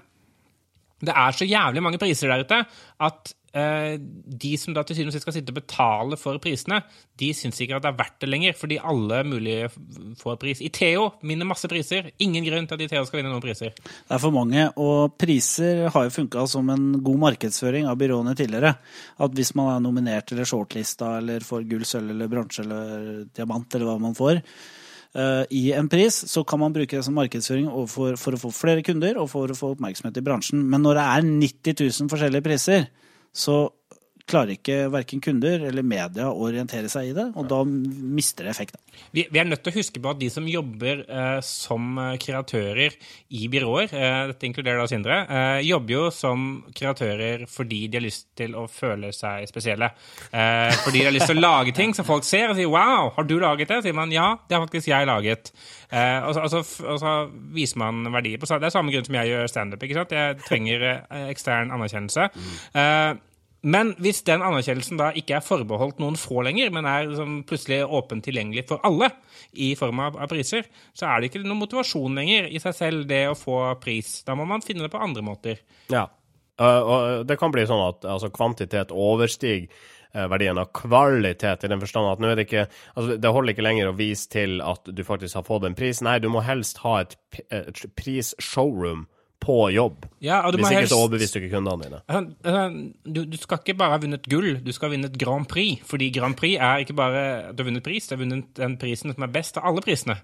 det 1.01 1.13
er 1.15 1.31
så 1.37 1.45
jævlig 1.47 1.81
mange 1.85 1.99
priser 2.01 2.27
der 2.27 2.43
ute 2.43 2.65
at 2.99 3.33
de 3.49 4.51
som 4.61 4.75
da 4.75 4.83
til 4.85 4.97
syvende 4.99 5.09
og 5.09 5.15
sist 5.15 5.25
skal 5.25 5.33
sitte 5.33 5.53
og 5.53 5.57
betale 5.57 6.17
for 6.21 6.37
prisene, 6.41 6.83
de 7.19 7.31
syns 7.33 7.57
ikke 7.63 7.79
at 7.79 7.85
det 7.85 7.89
er 7.89 7.97
verdt 7.97 8.19
det 8.21 8.29
lenger, 8.29 8.57
fordi 8.57 8.77
alle 8.77 9.23
mulige 9.25 9.69
får 10.19 10.37
pris. 10.41 10.61
I 10.61 10.69
Theo 10.73 11.07
vinner 11.25 11.49
masse 11.49 11.69
priser. 11.71 12.11
Ingen 12.21 12.45
grunn 12.45 12.69
til 12.69 12.77
at 12.77 12.83
i 12.85 12.89
Theo 12.91 13.07
skal 13.07 13.21
vinne 13.21 13.33
noen 13.33 13.43
priser. 13.43 13.73
Det 13.73 14.15
er 14.15 14.21
for 14.21 14.35
mange, 14.35 14.67
og 14.77 15.15
priser 15.19 15.87
har 15.89 16.05
jo 16.05 16.15
funka 16.19 16.45
som 16.51 16.69
en 16.73 16.91
god 17.03 17.23
markedsføring 17.25 17.89
av 17.89 17.97
byråene 17.99 18.35
tidligere. 18.37 18.75
At 19.17 19.33
hvis 19.35 19.55
man 19.57 19.73
er 19.73 19.83
nominert 19.83 20.35
eller 20.35 20.47
shortlista 20.49 21.15
eller 21.19 21.45
får 21.45 21.65
gull, 21.69 21.87
sølv 21.89 22.13
eller 22.13 22.29
bronse 22.31 22.63
eller 22.63 23.25
diamant 23.33 23.73
eller 23.73 23.89
hva 23.89 23.97
man 24.05 24.17
får 24.17 24.39
eh, 24.39 25.43
i 25.57 25.65
en 25.73 25.89
pris, 25.89 26.21
så 26.29 26.45
kan 26.45 26.61
man 26.61 26.75
bruke 26.75 26.95
det 26.95 27.05
som 27.07 27.17
markedsføring 27.17 27.69
for 27.89 28.13
å 28.13 28.41
få 28.45 28.53
flere 28.53 28.85
kunder 28.85 29.17
og 29.17 29.31
for 29.33 29.49
å 29.49 29.57
få 29.57 29.73
oppmerksomhet 29.73 30.21
i 30.21 30.25
bransjen. 30.25 30.61
Men 30.69 30.85
når 30.85 31.01
det 31.01 31.09
er 31.09 31.29
90 31.33 31.79
000 31.81 32.13
forskjellige 32.13 32.45
priser, 32.45 32.89
så 33.33 33.69
klarer 34.29 34.55
ikke 34.55 34.77
verken 34.93 35.23
kunder 35.23 35.65
eller 35.69 35.85
media 35.85 36.29
å 36.29 36.45
orientere 36.47 36.89
seg 36.91 37.11
i 37.11 37.15
det, 37.17 37.29
og 37.35 37.47
da 37.49 37.63
mister 37.65 38.47
det 38.47 38.53
effekt. 38.53 38.77
Vi, 39.15 39.25
vi 39.31 39.39
er 39.41 39.47
nødt 39.47 39.63
til 39.65 39.73
å 39.73 39.79
huske 39.79 40.01
på 40.01 40.11
at 40.11 40.19
de 40.19 40.29
som 40.31 40.47
jobber 40.49 41.03
eh, 41.05 41.39
som 41.45 41.97
kreatører 42.21 42.95
i 43.35 43.47
byråer, 43.51 43.93
eh, 43.95 44.21
dette 44.31 44.49
inkluderer 44.49 44.81
da 44.81 44.87
Sindre, 44.89 45.19
eh, 45.25 45.61
jobber 45.67 45.95
jo 45.95 46.03
som 46.13 46.47
kreatører 46.75 47.45
fordi 47.49 47.85
de 47.87 47.99
har 47.99 48.05
lyst 48.05 48.27
til 48.39 48.55
å 48.57 48.65
føle 48.71 49.11
seg 49.15 49.47
spesielle. 49.49 49.91
Eh, 50.29 50.73
fordi 50.83 51.01
de 51.01 51.07
har 51.09 51.15
lyst 51.15 51.31
til 51.31 51.39
å 51.39 51.45
lage 51.45 51.75
ting 51.75 51.95
som 51.97 52.07
folk 52.07 52.27
ser 52.27 52.49
og 52.49 52.59
sier 52.59 52.69
'wow, 52.69 53.13
har 53.15 53.23
du 53.23 53.39
laget 53.39 53.67
det?' 53.67 53.83
sier 53.83 53.93
man 53.93 54.11
'ja, 54.11 54.37
det 54.47 54.57
har 54.57 54.65
faktisk 54.67 54.87
jeg 54.87 55.07
laget'. 55.07 55.51
Eh, 55.91 56.19
og, 56.21 56.33
så, 56.33 56.41
og, 56.41 56.49
så, 56.49 56.85
og 56.85 56.99
så 56.99 57.13
viser 57.53 57.77
man 57.77 58.03
verdier 58.13 58.37
på 58.37 58.45
Det 58.45 58.67
er 58.67 58.69
samme 58.69 58.91
grunn 58.91 59.05
som 59.05 59.15
jeg 59.15 59.31
gjør 59.31 59.47
standup. 59.47 59.83
Jeg 59.83 60.37
trenger 60.45 60.83
eh, 61.09 61.29
ekstern 61.29 61.71
anerkjennelse. 61.71 62.29
Eh, 62.75 63.15
men 63.61 63.91
hvis 63.99 64.21
den 64.27 64.43
anerkjennelsen 64.45 64.99
da 64.99 65.09
ikke 65.19 65.35
er 65.39 65.43
forbeholdt 65.43 65.99
noen 65.99 66.15
få 66.19 66.43
lenger, 66.47 66.71
men 66.71 66.87
er 66.87 67.09
liksom 67.09 67.41
plutselig 67.47 67.81
åpent 67.83 68.23
tilgjengelig 68.23 68.65
for 68.69 68.83
alle 68.87 69.09
i 69.51 69.73
form 69.79 69.99
av, 70.05 70.15
av 70.15 70.31
priser, 70.31 70.69
så 70.95 71.09
er 71.09 71.19
det 71.19 71.29
ikke 71.29 71.43
noen 71.43 71.59
motivasjon 71.65 72.15
lenger 72.21 72.47
i 72.47 72.61
seg 72.63 72.77
selv, 72.77 73.03
det 73.09 73.25
å 73.27 73.35
få 73.37 73.59
pris. 73.83 74.21
Da 74.27 74.37
må 74.39 74.47
man 74.47 74.63
finne 74.63 74.85
det 74.85 74.93
på 74.93 75.01
andre 75.03 75.25
måter. 75.25 75.59
Ja. 75.91 76.07
Uh, 76.59 76.79
og 76.79 77.27
det 77.27 77.39
kan 77.39 77.51
bli 77.55 77.63
sånn 77.67 77.83
at 77.85 78.07
altså, 78.07 78.31
kvantitet 78.35 78.91
overstiger 78.95 79.67
uh, 80.15 80.25
verdien 80.31 80.59
av 80.59 80.71
kvalitet, 80.75 81.63
i 81.63 81.71
den 81.71 81.83
forstand 81.83 82.13
at 82.13 82.23
nå 82.23 82.31
er 82.31 82.39
det 82.39 82.47
ikke 82.49 82.65
altså, 82.67 83.15
Det 83.15 83.31
holder 83.35 83.55
ikke 83.55 83.67
lenger 83.67 83.91
å 83.91 83.95
vise 83.99 84.27
til 84.31 84.59
at 84.63 84.87
du 84.87 85.05
faktisk 85.07 85.39
har 85.39 85.47
fått 85.47 85.67
en 85.67 85.75
pris. 85.79 86.03
Nei, 86.03 86.17
du 86.23 86.31
må 86.31 86.43
helst 86.47 86.79
ha 86.83 87.01
et, 87.03 87.15
et 87.51 87.87
prisshowroom 87.99 89.07
på 89.39 89.69
jobb. 89.71 90.05
Ja, 90.19 90.41
og 90.45 90.51
du 90.51 90.57
Hvis 90.59 90.65
må 90.65 90.69
ikke 90.73 90.79
helst- 90.81 90.91
så 90.91 90.97
overbeviser 90.99 91.39
du 91.39 91.45
ikke 91.47 91.55
kundene 91.55 91.85
dine. 91.85 92.91
Du, 93.07 93.21
du 93.25 93.37
skal 93.39 93.61
ikke 93.61 93.75
bare 93.79 93.95
ha 93.95 93.99
vunnet 94.03 94.25
gull, 94.29 94.57
du 94.65 94.71
skal 94.75 94.89
ha 94.89 94.95
vunnet 94.97 95.15
Grand 95.17 95.47
Prix. 95.47 95.79
Fordi 95.87 96.09
Grand 96.11 96.35
Prix 96.37 96.57
er 96.59 96.83
ikke 96.83 96.95
bare 96.97 97.21
du 97.55 97.63
har 97.63 97.69
vunnet 97.69 97.83
pris, 97.85 98.07
du 98.09 98.15
har 98.17 98.21
vunnet 98.25 98.49
den 98.59 98.75
prisen 98.81 99.13
som 99.15 99.23
er 99.23 99.31
best 99.31 99.57
av 99.57 99.69
alle 99.71 99.81
prisene. 99.85 100.17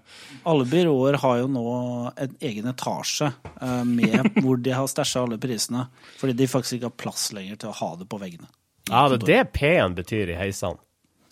Alle 0.44 0.66
byråer 0.68 1.16
har 1.22 1.38
jo 1.40 1.48
nå 1.48 1.64
en 2.12 2.36
egen 2.44 2.68
etasje 2.72 3.32
eh, 3.32 3.84
med 3.88 4.30
hvor 4.44 4.60
de 4.60 4.76
har 4.76 4.86
stæsja 4.92 5.24
alle 5.24 5.38
prisene. 5.40 5.86
Fordi 6.20 6.36
de 6.36 6.46
faktisk 6.52 6.76
ikke 6.80 6.90
har 6.92 6.98
plass 7.06 7.30
lenger 7.32 7.56
til 7.64 7.72
å 7.72 7.76
ha 7.80 7.94
det 7.96 8.08
på 8.12 8.20
veggene. 8.20 8.52
Ja, 8.90 9.08
det 9.08 9.22
er 9.22 9.26
det 9.32 9.52
P-en 9.56 9.96
betyr 9.96 10.34
i 10.36 10.38
heisene. 10.38 10.76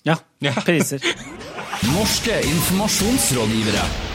Ja, 0.05 0.17
Ja. 0.41 0.53
priser. 0.65 1.01
Norske 1.95 2.41
informasjonsrådgivere. 2.49 4.14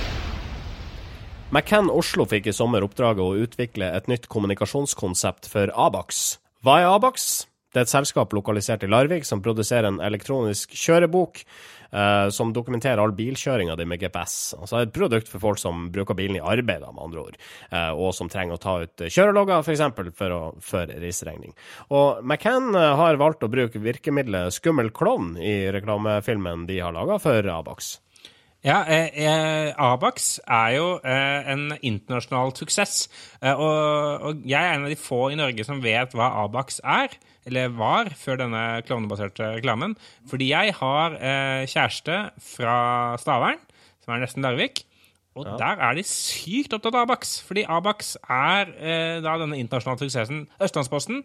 McCann 1.50 1.88
Oslo 1.89 2.27
fikk 2.29 2.51
i 2.51 2.53
sommer 2.53 2.84
oppdraget 2.86 3.25
å 3.25 3.38
utvikle 3.41 3.88
et 3.98 4.06
nytt 4.06 4.27
kommunikasjonskonsept 4.29 5.48
for 5.50 5.72
Abax. 5.74 6.38
Hva 6.62 6.75
er 6.77 6.89
Abax? 6.91 7.48
Det 7.74 7.82
er 7.82 7.88
et 7.88 7.91
selskap 7.91 8.36
lokalisert 8.38 8.84
i 8.86 8.89
Larvik 8.89 9.25
som 9.25 9.41
produserer 9.41 9.88
en 9.89 9.98
elektronisk 10.06 10.75
kjørebok 10.77 11.39
eh, 11.41 12.27
som 12.34 12.53
dokumenterer 12.53 13.01
all 13.01 13.15
bilkjøringa 13.18 13.74
di 13.79 13.88
med 13.89 14.01
GPS. 14.01 14.36
Altså 14.60 14.84
et 14.84 14.94
produkt 14.94 15.32
for 15.32 15.41
folk 15.41 15.62
som 15.62 15.88
bruker 15.94 16.18
bilen 16.18 16.38
i 16.38 16.44
arbeid, 16.44 16.86
med 16.86 17.01
andre 17.01 17.24
ord, 17.24 17.39
eh, 17.72 17.94
og 17.98 18.13
som 18.18 18.29
trenger 18.29 18.58
å 18.58 18.62
ta 18.62 18.75
ut 18.86 19.06
kjørelogger, 19.08 19.65
f.eks. 19.65 19.84
For, 19.98 20.12
for 20.22 20.36
å 20.36 20.41
føre 20.65 21.00
reiseregning. 21.01 21.56
Og 21.89 22.22
McCann 22.22 22.77
eh, 22.77 22.91
har 23.01 23.18
valgt 23.22 23.46
å 23.46 23.50
bruke 23.50 23.82
virkemidlet 23.82 24.53
skummel 24.53 24.94
klovn 24.94 25.34
i 25.41 25.63
reklamefilmen 25.74 26.70
de 26.70 26.77
har 26.86 26.94
laga 26.94 27.18
for 27.25 27.50
Abax. 27.58 27.96
Ja, 28.60 28.82
eh, 28.92 29.08
eh, 29.16 29.74
Abax 29.80 30.39
er 30.44 30.74
jo 30.75 30.88
eh, 31.00 31.48
en 31.48 31.70
internasjonal 31.80 32.51
suksess. 32.58 33.06
Eh, 33.39 33.56
og, 33.56 34.25
og 34.28 34.42
jeg 34.44 34.60
er 34.60 34.75
en 34.75 34.84
av 34.84 34.92
de 34.92 34.98
få 35.00 35.30
i 35.32 35.38
Norge 35.39 35.63
som 35.63 35.80
vet 35.84 36.12
hva 36.18 36.28
Abax 36.42 36.82
er, 36.84 37.16
eller 37.48 37.72
var, 37.80 38.12
før 38.20 38.42
denne 38.42 38.63
klovnebaserte 38.84 39.54
reklamen. 39.56 39.96
Fordi 40.28 40.51
jeg 40.51 40.75
har 40.82 41.16
eh, 41.16 41.63
kjæreste 41.72 42.20
fra 42.51 42.75
Stavern, 43.24 43.63
som 44.04 44.18
er 44.18 44.25
nesten 44.25 44.44
Larvik. 44.44 44.84
Og 45.39 45.46
der 45.62 45.80
er 45.80 45.96
de 45.96 46.04
sykt 46.04 46.74
opptatt 46.75 46.98
av 46.98 47.06
Abax. 47.06 47.38
Fordi 47.48 47.63
Abax 47.63 48.18
er 48.28 48.74
eh, 48.75 49.22
da 49.24 49.38
denne 49.39 49.62
internasjonale 49.62 50.04
suksessen. 50.04 50.44
Østlandsposten 50.60 51.24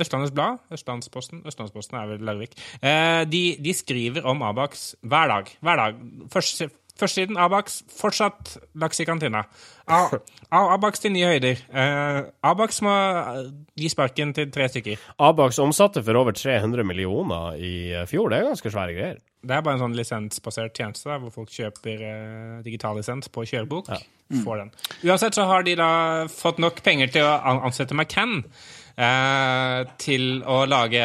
Østlandets 0.00 0.34
Blad, 0.34 0.58
Østlandsposten 0.74 1.44
Østlandsposten 1.48 1.98
er 2.00 2.10
vel 2.12 2.26
Larvik. 2.26 2.58
Eh, 2.82 3.24
de, 3.30 3.42
de 3.64 3.74
skriver 3.76 4.26
om 4.28 4.42
Abax 4.42 4.92
hver 5.02 5.32
dag. 5.32 5.54
Hver 5.62 5.82
dag. 5.82 6.04
Først, 6.32 6.68
Førstesiden 6.98 7.36
Abax, 7.38 7.78
fortsatt 7.94 8.56
laks 8.74 8.98
i 8.98 9.06
kantina. 9.06 9.44
Abax 10.50 10.98
til 11.04 11.12
nye 11.14 11.28
høyder. 11.30 11.60
Eh, 11.70 12.18
Abax 12.42 12.80
må 12.82 12.94
gi 13.78 13.90
sparken 13.92 14.32
til 14.34 14.50
tre 14.54 14.66
stykker. 14.72 15.04
Abax 15.22 15.60
omsatte 15.62 16.02
for 16.02 16.18
over 16.18 16.34
300 16.34 16.82
millioner 16.84 17.54
i 17.54 17.72
fjor. 18.10 18.32
Det 18.32 18.40
er 18.40 18.48
ganske 18.50 18.74
svære 18.74 18.96
greier. 18.96 19.22
Det 19.46 19.54
er 19.54 19.62
bare 19.62 19.78
en 19.78 19.84
sånn 19.84 19.94
lisensbasert 19.94 20.74
tjeneste 20.74 21.06
der, 21.12 21.22
hvor 21.22 21.30
folk 21.36 21.54
kjøper 21.54 22.02
eh, 22.02 22.56
digital 22.66 22.98
lisens 22.98 23.30
på 23.30 23.46
kjørebok. 23.46 23.92
Får 24.42 24.64
den. 24.64 24.74
Uansett 25.06 25.38
så 25.38 25.46
har 25.48 25.62
de 25.64 25.78
da 25.78 25.90
fått 26.28 26.58
nok 26.60 26.82
penger 26.84 27.14
til 27.14 27.24
å 27.24 27.38
ansette 27.62 27.94
McCann 27.94 28.42
til 28.98 30.40
å 30.42 30.64
lage 30.66 31.04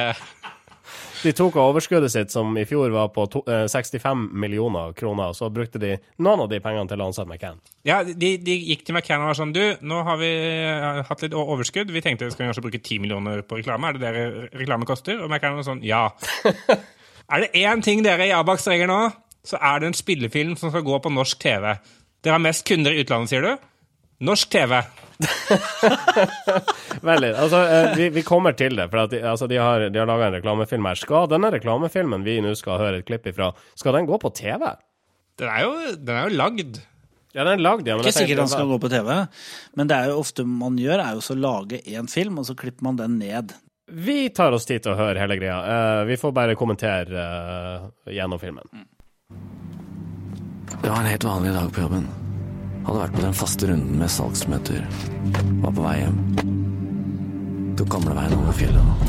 De 1.23 1.31
tok 1.31 1.55
av 1.61 1.69
overskuddet 1.71 2.11
sitt, 2.11 2.31
som 2.33 2.49
i 2.57 2.65
fjor 2.67 2.89
var 2.91 3.11
på 3.15 3.23
to, 3.31 3.43
eh, 3.47 3.67
65 3.71 4.25
millioner 4.33 4.95
kroner, 4.97 5.29
og 5.31 5.37
så 5.37 5.47
brukte 5.53 5.79
de 5.79 5.93
noen 6.19 6.41
av 6.43 6.49
de 6.51 6.59
pengene 6.59 6.89
til 6.89 6.99
å 6.99 7.05
ansette 7.07 7.29
McCann. 7.29 7.61
Ja, 7.87 8.01
de, 8.03 8.33
de 8.43 8.57
gikk 8.57 8.83
til 8.83 8.97
McCann 8.97 9.23
og 9.23 9.29
var 9.29 9.37
sånn 9.39 9.53
Du, 9.55 9.61
nå 9.79 10.01
har 10.03 10.17
vi 10.19 10.31
eh, 10.33 10.99
hatt 11.07 11.23
litt 11.23 11.37
overskudd. 11.37 11.93
Vi 11.95 12.01
tenkte 12.03 12.27
vi 12.27 12.35
skal 12.35 12.49
kanskje 12.49 12.65
bruke 12.65 12.81
10 12.81 12.99
millioner 13.05 13.45
på 13.47 13.61
reklame. 13.61 13.93
Er 13.93 14.01
det 14.01 14.03
det 14.03 14.59
reklame 14.65 14.89
koster? 14.89 15.21
Og 15.23 15.29
McCann 15.31 15.55
var 15.61 15.69
sånn 15.69 15.85
Ja. 15.87 16.09
er 17.33 17.45
det 17.45 17.53
én 17.61 17.85
ting 17.85 18.03
dere 18.03 18.27
i 18.27 18.35
Abax 18.35 18.67
trenger 18.67 18.91
nå, 18.91 19.01
så 19.47 19.61
er 19.61 19.79
det 19.79 19.93
en 19.93 20.01
spillefilm 20.01 20.57
som 20.59 20.73
skal 20.73 20.83
gå 20.83 20.99
på 20.99 21.13
norsk 21.13 21.39
TV. 21.39 21.71
Dere 22.23 22.35
har 22.35 22.43
mest 22.43 22.67
kunder 22.67 22.91
i 22.91 23.05
utlandet, 23.05 23.31
sier 23.31 23.47
du? 23.47 23.69
Norsk 24.23 24.51
TV. 24.51 24.81
Veldig. 27.09 27.31
Altså, 27.33 27.59
eh, 27.63 27.91
vi, 27.97 28.07
vi 28.15 28.23
kommer 28.25 28.55
til 28.57 28.77
det, 28.79 28.87
for 28.91 29.03
at 29.03 29.13
de, 29.13 29.21
altså, 29.27 29.49
de 29.51 29.59
har, 29.61 29.87
de 29.89 30.01
har 30.01 30.09
laga 30.09 30.29
en 30.29 30.37
reklamefilm 30.39 30.87
her. 30.89 30.99
Skal 30.99 31.29
denne 31.31 31.51
reklamefilmen 31.53 32.25
vi 32.27 32.39
nå 32.43 32.55
skal 32.59 32.81
høre 32.81 33.01
et 33.01 33.07
klipp 33.09 33.27
ifra, 33.31 33.51
skal 33.79 33.99
den 33.99 34.09
gå 34.09 34.19
på 34.21 34.33
TV? 34.37 34.65
Den 35.41 35.49
er 35.49 35.65
jo, 35.65 35.75
den 35.97 36.15
er 36.15 36.27
jo 36.27 36.41
lagd. 36.41 36.81
Ja, 37.33 37.43
den 37.43 37.55
er 37.55 37.63
lagd, 37.65 37.87
ja. 37.89 37.97
Men 37.97 38.05
Ikke 38.05 38.19
sikkert 38.19 38.43
den 38.43 38.51
skal 38.51 38.69
gå 38.69 38.79
på 38.81 38.89
TV, 38.93 39.11
men 39.79 39.89
det 39.89 39.97
er 39.97 40.11
jo 40.11 40.19
ofte 40.21 40.45
man 40.45 40.77
gjør, 40.77 41.01
er 41.01 41.17
jo 41.17 41.23
så 41.25 41.37
lage 41.37 41.81
én 41.89 42.09
film, 42.11 42.37
og 42.41 42.49
så 42.49 42.55
klipper 42.57 42.85
man 42.85 42.99
den 42.99 43.17
ned. 43.21 43.55
Vi 43.93 44.29
tar 44.29 44.53
oss 44.55 44.65
tid 44.69 44.85
til 44.85 44.93
å 44.93 44.99
høre 44.99 45.19
hele 45.19 45.37
greia. 45.41 45.57
Uh, 45.65 46.03
vi 46.07 46.17
får 46.17 46.33
bare 46.35 46.57
kommentere 46.57 47.25
uh, 47.25 47.89
gjennom 48.13 48.41
filmen. 48.41 48.85
Det 50.73 50.89
var 50.89 51.01
en 51.01 51.09
helt 51.09 51.25
vanlig 51.27 51.55
dag 51.55 51.73
på 51.73 51.83
jobben. 51.83 52.07
Hadde 52.83 52.99
vært 52.99 53.13
på 53.15 53.21
den 53.23 53.35
faste 53.37 53.67
runden 53.69 53.99
med 53.99 54.11
salgsmøter. 54.11 54.81
Var 55.63 55.71
på 55.71 55.83
vei 55.85 55.93
hjem. 56.01 56.17
Tok 57.79 57.91
gamleveien 57.95 58.35
over 58.35 58.57
fjellet. 58.57 59.05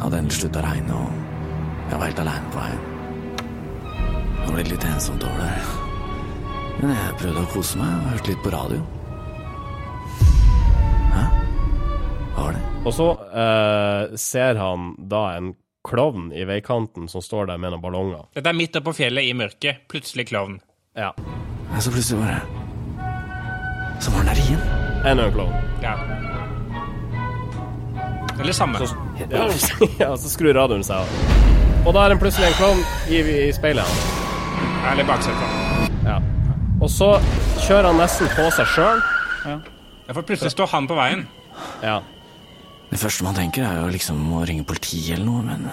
Hadde 0.00 0.20
endelig 0.22 0.38
slutta 0.38 0.62
å 0.62 0.64
regne, 0.64 1.02
og 1.02 1.90
jeg 1.90 1.98
var 1.98 2.06
helt 2.06 2.22
aleine 2.22 2.52
på 2.54 2.62
veien. 2.62 2.86
Det 4.38 4.54
ble 4.54 4.64
litt 4.70 4.86
ensomt 4.88 5.26
over 5.28 5.42
der. 5.44 5.68
Men 6.78 6.94
jeg 6.94 7.16
prøvde 7.20 7.42
å 7.42 7.50
kose 7.52 7.80
meg 7.80 7.92
og 7.92 8.10
hørte 8.14 8.32
litt 8.32 8.44
på 8.44 8.52
radio. 8.54 8.82
Hæ? 11.12 11.24
Hva 12.34 12.44
var 12.46 12.56
det? 12.56 12.62
Og 12.86 12.94
så 12.96 13.08
eh, 13.44 14.16
ser 14.22 14.60
han 14.62 14.92
da 15.10 15.24
en 15.36 15.52
klovn 15.88 16.30
i 16.32 16.46
veikanten 16.48 17.08
som 17.12 17.24
står 17.24 17.50
der 17.52 17.60
med 17.60 17.74
noen 17.74 17.84
ballonger. 17.84 18.24
Dette 18.36 18.48
er 18.48 18.56
midt 18.56 18.78
oppe 18.78 18.92
på 18.92 19.02
fjellet 19.02 19.28
i 19.28 19.36
mørket. 19.36 19.84
Plutselig 19.92 20.28
klovn. 20.32 20.58
Ja. 20.96 21.12
Så 21.82 21.92
plutselig 21.92 22.22
bare 22.24 22.67
Så 24.00 24.10
var 24.10 24.22
han 24.22 24.30
der 24.30 24.40
igjen. 24.42 24.62
Enda 25.06 25.26
en 25.28 25.32
klovn. 25.32 25.54
Ja. 25.82 25.94
Eller 28.40 28.52
samme. 28.52 28.78
Så, 28.78 28.94
ja, 29.30 29.48
ja, 30.02 30.10
så 30.16 30.30
skrur 30.30 30.54
radioen 30.54 30.84
seg 30.86 31.02
av. 31.02 31.86
Og 31.86 31.94
da 31.96 32.04
er 32.04 32.14
det 32.14 32.20
plutselig 32.22 32.50
en 32.50 32.58
klovn 32.58 32.82
i, 33.10 33.22
i 33.48 33.52
speilet. 33.56 33.98
Eller 34.92 35.06
baksetet. 35.08 35.90
Ja. 36.06 36.18
Og 36.78 36.90
så 36.92 37.10
kjører 37.64 37.90
han 37.90 37.98
nesten 37.98 38.30
på 38.36 38.46
seg 38.54 38.70
sjøl. 38.76 39.02
Ja, 39.48 40.14
for 40.14 40.22
plutselig 40.22 40.54
står 40.54 40.70
han 40.72 40.86
på 40.90 40.96
veien. 40.98 41.26
Ja. 41.82 41.98
Det 42.88 43.00
første 43.02 43.26
man 43.26 43.36
tenker, 43.36 43.66
er 43.66 43.82
jo 43.82 43.90
liksom 43.92 44.20
å 44.38 44.44
ringe 44.48 44.64
politiet 44.68 45.18
eller 45.18 45.26
noe, 45.26 45.42
men 45.44 45.66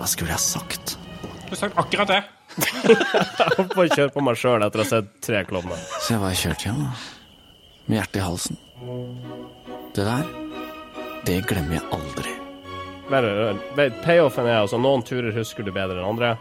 hva 0.00 0.08
skulle 0.08 0.32
jeg 0.32 0.42
sagt? 0.42 0.96
Du 1.44 1.52
har 1.52 1.60
sagt 1.60 1.78
akkurat 1.78 2.10
det. 2.10 2.20
Jeg 2.90 3.66
får 3.76 3.90
kjøre 3.92 4.10
på 4.10 4.22
meg 4.26 4.38
sjøl 4.40 4.64
etter 4.66 4.80
å 4.80 4.82
ha 4.82 4.88
sett 4.88 5.10
tre 5.22 5.44
klovner. 5.46 5.78
Så 6.02 6.16
jeg 6.16 6.22
bare 6.22 6.38
kjørte 6.38 6.66
hjem, 6.66 6.80
da. 6.82 7.19
Med 7.90 7.98
hjertet 7.98 8.20
i 8.20 8.22
halsen. 8.22 8.58
Det 9.96 10.04
der, 10.06 10.28
det 11.26 11.40
glemmer 11.50 11.80
jeg 11.80 11.88
aldri. 11.96 12.34
Payoffen 14.04 14.46
er 14.46 14.60
altså 14.60 14.78
noen 14.78 15.02
turer 15.02 15.34
husker 15.34 15.66
du 15.66 15.72
bedre 15.74 15.98
enn 15.98 16.06
andre. 16.06 16.36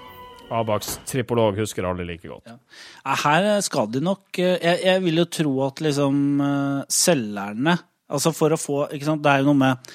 Abaks 0.54 1.00
tripolog 1.10 1.58
husker 1.58 1.88
alle 1.90 2.06
like 2.06 2.30
godt. 2.30 2.52
Ja, 2.54 3.16
Her 3.24 3.50
skal 3.66 3.90
de 3.94 4.02
nok 4.02 4.38
eh, 4.42 4.58
Jeg, 4.62 4.80
jeg 4.86 5.02
vil 5.04 5.22
jo 5.22 5.26
tro 5.30 5.52
at 5.68 5.82
liksom 5.86 6.16
eh, 6.42 6.80
selgerne 6.90 7.76
Altså 8.10 8.32
for 8.34 8.54
å 8.56 8.58
få 8.58 8.80
ikke 8.90 9.06
sant, 9.06 9.22
Det 9.22 9.30
er 9.30 9.44
jo 9.44 9.52
noe 9.52 9.60
med 9.60 9.92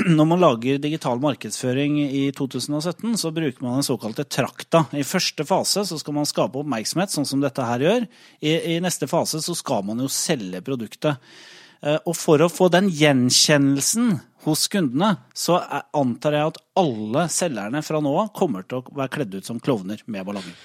når 0.16 0.28
man 0.28 0.40
lager 0.40 0.80
digital 0.80 1.20
markedsføring 1.20 1.98
i 2.04 2.24
2017, 2.36 3.16
så 3.20 3.32
bruker 3.34 3.64
man 3.64 3.78
den 3.80 3.86
såkalte 3.86 4.24
trakta. 4.24 4.86
I 4.96 5.04
første 5.04 5.44
fase 5.48 5.84
så 5.88 5.98
skal 6.00 6.16
man 6.16 6.28
skape 6.28 6.62
oppmerksomhet, 6.62 7.12
sånn 7.12 7.28
som 7.28 7.42
dette 7.44 7.66
her 7.66 7.84
gjør. 7.84 8.06
I, 8.40 8.54
i 8.74 8.80
neste 8.84 9.08
fase 9.10 9.42
så 9.44 9.56
skal 9.58 9.84
man 9.90 10.00
jo 10.00 10.08
selge 10.12 10.62
produktet. 10.64 11.20
Eh, 11.84 11.98
Og 12.08 12.16
for 12.16 12.40
å 12.40 12.50
få 12.52 12.70
den 12.72 12.88
gjenkjennelsen 12.88 14.14
hos 14.46 14.66
kundene, 14.72 15.16
så 15.36 15.60
antar 15.94 16.38
jeg 16.38 16.52
at 16.52 16.62
alle 16.80 17.28
selgerne 17.30 17.82
fra 17.84 18.00
nå 18.02 18.12
av 18.24 18.32
kommer 18.36 18.64
til 18.66 18.80
å 18.80 18.96
være 18.96 19.12
kledd 19.18 19.36
ut 19.36 19.48
som 19.48 19.60
klovner 19.62 20.00
med 20.06 20.24
ballonger. 20.26 20.56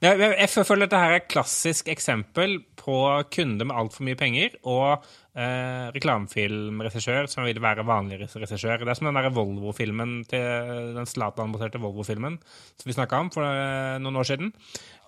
Jeg, 0.00 0.48
føler 0.48 0.86
dette 0.86 0.96
her 0.96 1.10
er 1.12 1.18
et 1.18 1.28
klassisk 1.28 1.90
eksempel 1.92 2.62
på 2.80 2.94
kunde 3.34 3.66
med 3.68 3.76
altfor 3.76 4.06
mye 4.06 4.16
penger 4.16 4.54
og 4.62 5.04
eh, 5.34 5.90
reklamefilmregissør 5.94 7.28
som 7.30 7.46
vil 7.46 7.60
være 7.62 7.86
vanlig 7.86 8.20
regissør. 8.22 8.80
Det 8.82 8.92
er 8.92 8.98
som 8.98 9.10
den 9.10 9.18
der 9.18 9.30
Volvo-filmen 9.34 10.20
til 10.30 10.94
den 10.96 11.08
Zlatan-baserte 11.08 11.82
Volvo-filmen 11.82 12.40
som 12.80 12.88
vi 12.88 12.96
snakka 12.96 13.20
om 13.24 13.30
for 13.34 13.46
eh, 13.46 13.98
noen 14.02 14.20
år 14.20 14.30
siden. 14.30 14.52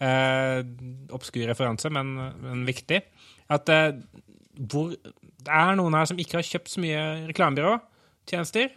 Eh, 0.03 0.61
obskur 1.15 1.49
referanse, 1.51 1.91
men, 1.93 2.15
men 2.43 2.67
viktig. 2.69 3.03
At 3.53 3.73
eh, 3.73 3.99
hvor 4.57 4.95
det 5.43 5.51
er 5.51 5.75
noen 5.79 5.97
her 5.97 6.07
som 6.09 6.21
ikke 6.21 6.39
har 6.39 6.47
kjøpt 6.47 6.71
så 6.71 6.83
mye 6.83 7.03
reklamebyråtjenester. 7.31 8.73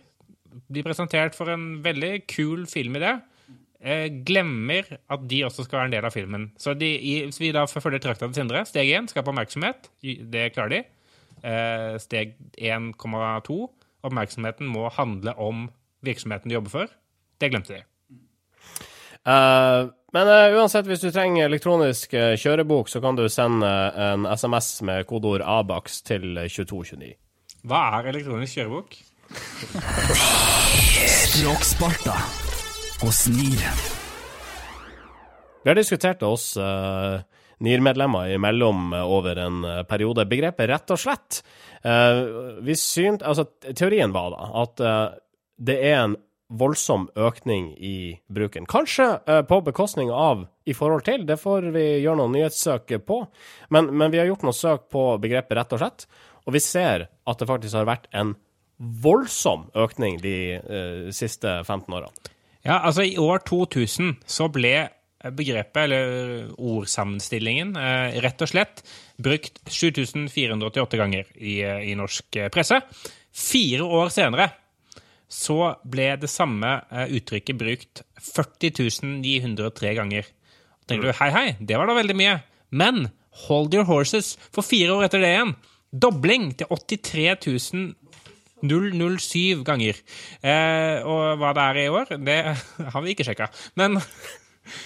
Blir 0.71 0.85
presentert 0.87 1.35
for 1.37 1.51
en 1.51 1.83
veldig 1.83 2.13
kul 2.31 2.63
filmidé 2.71 3.17
eh, 3.85 4.07
glemmer 4.27 4.87
at 5.11 5.25
de 5.29 5.43
også 5.45 5.65
skal 5.65 5.81
være 5.81 5.91
en 5.91 5.95
del 5.97 6.07
av 6.07 6.15
filmen. 6.15 6.49
Så 6.61 6.73
de, 6.79 6.91
hvis 7.27 7.41
vi 7.41 7.53
da 7.55 7.65
følger 7.69 8.01
trakta 8.03 8.27
til 8.27 8.37
Sindre, 8.39 8.63
steg 8.69 8.93
én 8.95 9.09
skape 9.11 9.31
oppmerksomhet. 9.31 9.91
Det 10.01 10.49
klarer 10.55 10.73
de. 10.77 10.81
Eh, 11.45 11.97
steg 12.01 12.37
1,2 12.57 13.57
oppmerksomheten 14.05 14.69
må 14.69 14.87
handle 14.93 15.33
om 15.41 15.67
virksomheten 16.05 16.49
du 16.49 16.57
jobber 16.57 16.73
for. 16.73 16.95
Det 17.41 17.51
glemte 17.51 17.75
de. 17.75 17.83
Uh, 19.25 19.89
men 20.13 20.29
uh, 20.29 20.53
uansett, 20.59 20.85
hvis 20.85 21.01
du 21.01 21.09
trenger 21.09 21.47
elektronisk 21.47 22.13
uh, 22.13 22.35
kjørebok, 22.37 22.89
så 22.89 23.01
kan 23.01 23.17
du 23.17 23.25
sende 23.29 23.69
en 23.97 24.27
SMS 24.29 24.69
med 24.85 25.07
kodeord 25.09 25.41
ABAX 25.41 25.99
til 26.05 26.37
eh, 26.37 26.49
2229. 26.49 27.15
Hva 27.65 27.81
er 27.97 28.11
elektronisk 28.13 28.59
kjørebok? 28.59 28.97
Språksparta 31.25 32.15
hos 33.01 33.25
NIR. 33.33 33.81
Vi 35.65 35.73
har 35.73 35.77
diskutert 35.77 36.21
det 36.21 36.29
oss 36.29 36.51
uh, 36.61 37.17
NIR-medlemmer 37.63 38.33
imellom 38.35 38.93
over 39.05 39.39
en 39.39 39.63
eh, 39.63 39.81
periode. 39.87 40.27
Begrepet 40.29 40.69
rett 40.69 40.93
og 40.93 41.01
slett. 41.01 41.41
Eh, 41.83 42.21
vi 42.65 42.75
synt, 42.79 43.23
altså, 43.23 43.47
teorien 43.71 44.15
var 44.15 44.35
da 44.35 44.51
at 44.63 44.83
eh, 44.83 45.03
det 45.65 45.79
er 45.87 45.99
en 46.03 46.15
voldsom 46.55 47.07
økning 47.17 47.71
i 47.81 48.19
bruken. 48.29 48.67
Kanskje 48.69 49.07
på 49.49 49.57
bekostning 49.65 50.11
av 50.13 50.43
i 50.69 50.75
forhold 50.77 51.01
til, 51.07 51.23
det 51.25 51.39
får 51.41 51.71
vi 51.73 51.85
gjøre 52.03 52.19
noen 52.19 52.35
nyhetssøk 52.37 52.93
på, 53.07 53.17
men, 53.73 53.89
men 53.97 54.13
vi 54.13 54.19
har 54.21 54.29
gjort 54.29 54.45
noen 54.45 54.53
søk 54.55 54.85
på 54.93 55.07
begrepet 55.23 55.57
rett 55.57 55.73
og 55.73 55.81
slett, 55.81 56.05
og 56.45 56.53
vi 56.53 56.61
ser 56.61 57.07
at 57.09 57.41
det 57.41 57.49
faktisk 57.49 57.79
har 57.79 57.89
vært 57.89 58.05
en 58.13 58.35
voldsom 58.77 59.69
økning 59.75 60.19
de 60.21 60.35
eh, 60.59 61.09
siste 61.15 61.61
15 61.63 61.89
årene. 61.93 62.31
Ja, 62.65 62.79
altså 62.81 63.05
I 63.05 63.17
år 63.21 63.43
2000 63.45 64.15
så 64.25 64.49
ble 64.49 64.89
begrepet, 65.31 65.81
eller 65.85 66.51
ordsammenstillingen, 66.57 67.75
eh, 67.79 68.19
rett 68.21 68.41
og 68.41 68.51
slett 68.51 68.83
brukt 69.17 69.61
7488 69.65 70.99
ganger 70.99 71.25
i, 71.35 71.61
eh, 71.61 71.91
i 71.91 71.95
norsk 71.95 72.35
eh, 72.35 72.49
presse. 72.49 72.81
Fire 73.35 73.87
år 73.87 74.13
senere 74.13 74.49
så 75.27 75.75
ble 75.83 76.13
det 76.21 76.29
samme 76.29 76.77
uttrykket 76.91 77.57
brukt 77.57 78.03
40 78.21 79.01
903 79.19 79.93
ganger. 79.97 80.27
Tenker 80.87 81.09
du 81.09 81.17
hei, 81.17 81.29
hei, 81.33 81.47
det 81.59 81.77
var 81.77 81.89
da 81.89 81.97
veldig 81.97 82.15
mye. 82.15 82.37
Men 82.69 83.09
hold 83.47 83.73
your 83.73 83.87
horses, 83.89 84.35
for 84.53 84.63
fire 84.63 84.93
år 84.93 85.07
etter 85.07 85.23
det 85.23 85.33
igjen. 85.33 85.55
Dobling 85.91 86.53
til 86.55 86.69
83 86.69 87.95
007 88.63 89.63
ganger. 89.65 89.99
Eh, 90.41 91.03
og 91.03 91.39
hva 91.41 91.51
det 91.55 91.65
er 91.65 91.79
i 91.81 91.89
år, 91.91 92.15
det 92.23 92.39
har 92.93 93.03
vi 93.03 93.15
ikke 93.15 93.27
sjekka. 93.27 93.49
Men 93.79 93.99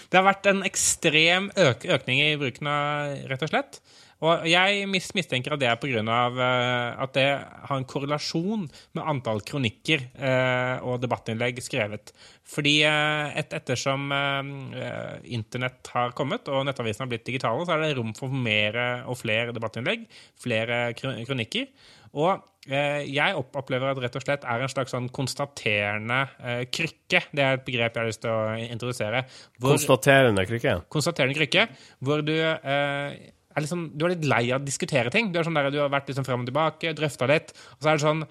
det 0.10 0.20
har 0.20 0.28
vært 0.28 0.52
en 0.52 0.66
ekstrem 0.68 1.50
øk 1.56 1.88
økning 1.98 2.22
i 2.26 2.36
bruken 2.40 2.70
av 2.72 3.16
rett 3.32 3.48
og 3.48 3.54
slett. 3.54 3.82
Og 4.20 4.44
jeg 4.52 4.84
mis 4.92 5.06
mistenker 5.16 5.54
at 5.56 5.62
det 5.62 5.70
er 5.70 5.78
pga. 5.80 6.02
Uh, 6.04 7.04
at 7.06 7.14
det 7.16 7.28
har 7.40 7.78
en 7.78 7.88
korrelasjon 7.88 8.66
med 8.98 9.06
antall 9.08 9.40
kronikker 9.48 10.04
eh, 10.18 10.84
og 10.84 11.00
debattinnlegg 11.04 11.62
skrevet. 11.64 12.12
Fordi 12.50 12.80
eh, 12.88 13.38
et, 13.40 13.54
ettersom 13.56 14.10
eh, 14.12 15.22
internett 15.32 15.92
har 15.94 16.12
kommet 16.18 16.50
og 16.52 16.66
nettavisene 16.68 17.06
har 17.06 17.14
blitt 17.14 17.28
digitale, 17.30 17.64
så 17.64 17.78
er 17.78 17.86
det 17.86 17.94
rom 18.00 18.12
for 18.18 18.34
mer 18.34 18.76
og 19.08 19.20
flere 19.22 19.56
debattinnlegg, 19.56 20.04
flere 20.42 20.82
kronikker. 21.00 21.70
Og 22.18 22.32
eh, 22.70 23.04
jeg 23.06 23.36
opplever 23.38 23.92
at 23.92 24.00
rett 24.02 24.16
og 24.18 24.24
slett 24.24 24.46
er 24.50 24.64
en 24.66 24.72
slags 24.72 24.94
sånn 24.96 25.10
konstaterende 25.14 26.22
eh, 26.42 26.64
krykke. 26.74 27.24
Det 27.32 27.44
er 27.46 27.60
et 27.60 27.66
begrep 27.68 27.94
jeg 27.98 28.02
har 28.02 28.10
lyst 28.10 28.24
til 28.26 28.34
å 28.34 28.56
introdusere. 28.66 29.24
Hvor, 29.60 29.76
Konstaterende 29.76 30.46
krykke. 30.50 30.76
konstaterende 30.90 31.38
krykke, 31.38 31.68
hvor 32.02 32.24
du 32.26 32.34
eh, 32.34 33.20
er 33.50 33.66
liksom, 33.66 33.90
du 33.94 34.06
er 34.08 34.16
litt 34.16 34.28
lei 34.30 34.44
av 34.54 34.62
å 34.62 34.66
diskutere 34.66 35.12
ting. 35.14 35.32
Du, 35.34 35.40
er 35.40 35.48
sånn 35.48 35.58
der, 35.58 35.70
du 35.74 35.82
har 35.84 35.92
vært 35.94 36.10
liksom 36.10 36.26
frem 36.28 36.46
og 36.46 36.50
tilbake, 36.50 36.94
drøfta 36.98 37.30
litt, 37.30 37.54
og 37.78 37.84
så 37.84 37.92
er 37.92 38.00
det 38.00 38.06
sånn 38.08 38.24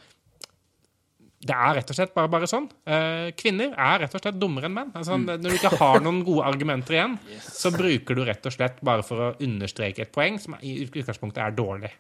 Det 1.49 1.55
er 1.55 1.77
rett 1.79 1.91
og 1.93 1.95
slett 1.95 2.15
bare, 2.17 2.29
bare 2.33 2.49
sånn. 2.51 2.65
Eh, 2.91 3.29
kvinner 3.39 3.71
er 3.79 4.01
rett 4.03 4.15
og 4.19 4.23
slett 4.25 4.41
dummere 4.43 4.67
enn 4.67 4.75
menn. 4.75 4.89
Altså, 4.99 5.15
Når 5.23 5.39
du 5.45 5.55
ikke 5.55 5.77
har 5.79 6.01
noen 6.03 6.25
gode 6.27 6.49
argumenter 6.51 6.97
igjen, 6.97 7.15
så 7.63 7.71
bruker 7.71 8.19
du 8.19 8.25
rett 8.27 8.49
og 8.51 8.55
slett 8.57 8.81
bare 8.83 9.07
for 9.07 9.23
å 9.23 9.33
understreke 9.47 10.03
et 10.03 10.11
poeng 10.15 10.41
som 10.43 10.57
i 10.59 10.81
utgangspunktet 10.89 11.39
er 11.45 11.55
dårlig. 11.55 11.93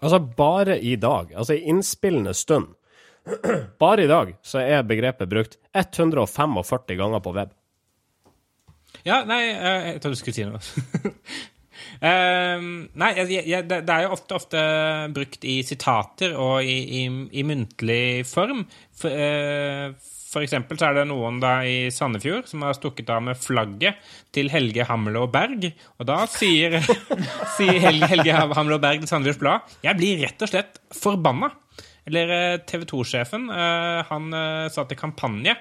Altså, 0.00 0.20
bare 0.20 0.78
i 0.78 0.96
dag, 1.00 1.32
altså 1.34 1.56
i 1.56 1.64
innspillende 1.70 2.34
stund, 2.36 2.74
bare 3.82 4.04
i 4.04 4.10
dag, 4.10 4.34
så 4.44 4.60
er 4.62 4.86
begrepet 4.86 5.30
brukt 5.30 5.58
145 5.74 6.96
ganger 6.98 7.22
på 7.24 7.34
web. 7.36 7.54
Ja, 9.06 9.22
nei, 9.28 9.42
eh, 9.50 9.92
jeg 9.92 10.00
trodde 10.02 10.16
du 10.16 10.22
skulle 10.22 10.36
si 10.36 10.48
noe. 10.48 11.12
Ehm, 12.00 12.88
nei, 12.98 13.10
jeg, 13.16 13.44
jeg, 13.48 13.64
det, 13.68 13.78
er 13.88 14.06
jo 14.06 14.14
ofte, 14.16 14.36
ofte 14.36 14.60
brukt 15.16 15.44
i 15.48 15.58
sitater 15.64 16.34
og 16.40 16.64
i, 16.64 16.76
i, 16.98 17.02
i 17.40 17.44
muntlig 17.46 18.24
form. 18.28 18.64
For, 18.96 19.12
eh, 19.12 19.94
for 20.26 20.44
eksempel 20.44 20.78
så 20.78 20.88
er 20.88 20.98
det 20.98 21.06
noen 21.10 21.38
da 21.42 21.58
i 21.66 21.88
Sandefjord 21.94 22.48
som 22.50 22.64
har 22.66 22.76
stukket 22.76 23.10
av 23.14 23.22
med 23.28 23.38
flagget 23.38 24.00
til 24.34 24.50
Helge 24.52 24.86
Hamlo 24.88 25.26
Berg. 25.32 25.68
Og 26.00 26.08
da 26.08 26.18
sier, 26.30 26.78
sier 27.56 27.80
Helge, 27.84 28.10
Helge 28.10 28.36
Hamlo 28.58 28.80
Berg 28.82 29.04
til 29.04 29.10
Sandefjords 29.10 29.42
Blad 29.42 29.76
Jeg 29.86 29.98
blir 30.00 30.22
rett 30.26 30.42
og 30.42 30.52
slett 30.52 30.80
forbanna. 30.94 31.52
Eller 32.06 32.60
TV 32.62 32.84
2-sjefen, 32.86 33.48
han 33.50 34.34
eh, 34.38 34.68
satt 34.70 34.92
i 34.94 34.98
kampanje 34.98 35.56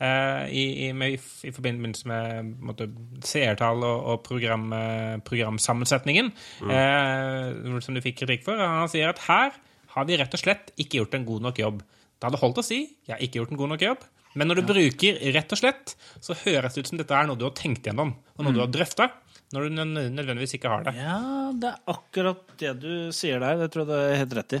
eh, 0.00 0.44
i, 0.48 0.64
i, 0.86 0.92
med, 0.96 1.18
i 1.44 1.52
forbindelse 1.52 2.08
med 2.08 2.54
på 2.78 2.88
seertall 3.26 3.84
og, 3.84 3.98
og 4.12 4.22
program, 4.24 4.70
eh, 4.72 5.16
programsammensetningen, 5.26 6.32
eh, 6.64 7.80
som 7.84 7.96
du 7.96 8.02
fikk 8.04 8.22
kritikk 8.22 8.46
for. 8.48 8.60
Han 8.60 8.88
sier 8.90 9.12
at 9.12 9.20
her 9.28 9.52
har 9.94 10.06
vi 10.08 10.18
rett 10.20 10.36
og 10.36 10.42
slett 10.42 10.72
ikke 10.80 11.02
gjort 11.02 11.18
en 11.18 11.28
god 11.28 11.48
nok 11.48 11.60
jobb. 11.60 11.82
Det 12.20 12.28
hadde 12.28 12.42
holdt 12.42 12.60
å 12.60 12.64
si 12.64 12.80
'jeg 13.06 13.16
har 13.16 13.22
ikke 13.24 13.40
gjort 13.40 13.52
en 13.52 13.60
god 13.60 13.70
nok 13.72 13.80
jobb', 13.80 14.08
Men 14.38 14.46
når 14.46 14.60
du 14.60 14.62
bruker 14.68 15.16
rett 15.34 15.50
og 15.50 15.58
slett, 15.58 15.96
så 16.22 16.36
høres 16.44 16.74
det 16.74 16.84
ut 16.84 16.86
som 16.86 16.98
dette 17.00 17.16
er 17.16 17.26
noe 17.26 17.34
du 17.34 17.48
har 17.48 17.56
tenkt 17.56 17.82
gjennom, 17.82 18.14
og 18.36 18.44
noe 18.44 18.54
du 18.54 18.60
har 18.60 18.70
drøfta, 18.70 19.10
når 19.50 19.66
du 19.66 19.70
nødvendigvis 20.14 20.54
ikke 20.54 20.70
har 20.70 20.84
det. 20.86 20.94
Ja, 20.94 21.50
det 21.50 21.72
er 21.72 21.80
akkurat 21.90 22.52
det 22.60 22.74
du 22.78 23.10
sier 23.10 23.40
der. 23.42 23.56
Det 23.58 23.72
tror 23.72 23.82
jeg 23.82 23.90
du 23.90 23.96
er 23.96 24.20
helt 24.20 24.36
rett 24.38 24.54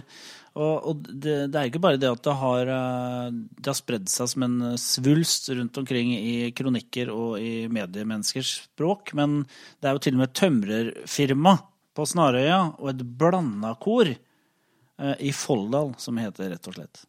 Og, 0.58 0.88
og 0.90 1.04
det, 1.06 1.36
det 1.52 1.60
er 1.60 1.68
ikke 1.70 1.82
bare 1.84 2.00
det 2.02 2.10
at 2.10 2.24
det 2.26 2.34
har, 2.40 2.70
eh, 2.74 3.28
det 3.30 3.70
har 3.70 3.78
spredd 3.78 4.10
seg 4.10 4.32
som 4.32 4.46
en 4.48 4.56
svulst 4.82 5.46
rundt 5.54 5.78
omkring 5.78 6.10
i 6.16 6.50
kronikker 6.56 7.12
og 7.14 7.36
i 7.38 7.68
mediemenneskers 7.70 8.56
språk, 8.64 9.14
men 9.14 9.44
det 9.78 9.86
er 9.86 9.94
jo 9.94 10.02
til 10.02 10.18
og 10.18 10.24
med 10.24 10.34
tømrerfirma 10.40 11.54
på 11.94 12.08
Snarøya 12.10 12.58
og 12.80 12.90
et 12.90 13.06
blanda 13.20 13.76
kor 13.78 14.10
eh, 14.10 15.14
i 15.22 15.30
Folldal 15.30 15.94
som 16.02 16.18
heter 16.18 16.50
rett 16.56 16.66
og 16.66 16.80
slett. 16.80 17.04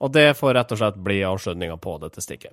Og 0.00 0.12
det 0.12 0.28
får 0.36 0.54
rett 0.58 0.76
og 0.76 0.82
slett 0.82 1.00
bli 1.00 1.22
avslutninga 1.24 1.78
på 1.80 1.96
dette 2.02 2.24
stikket. 2.24 2.52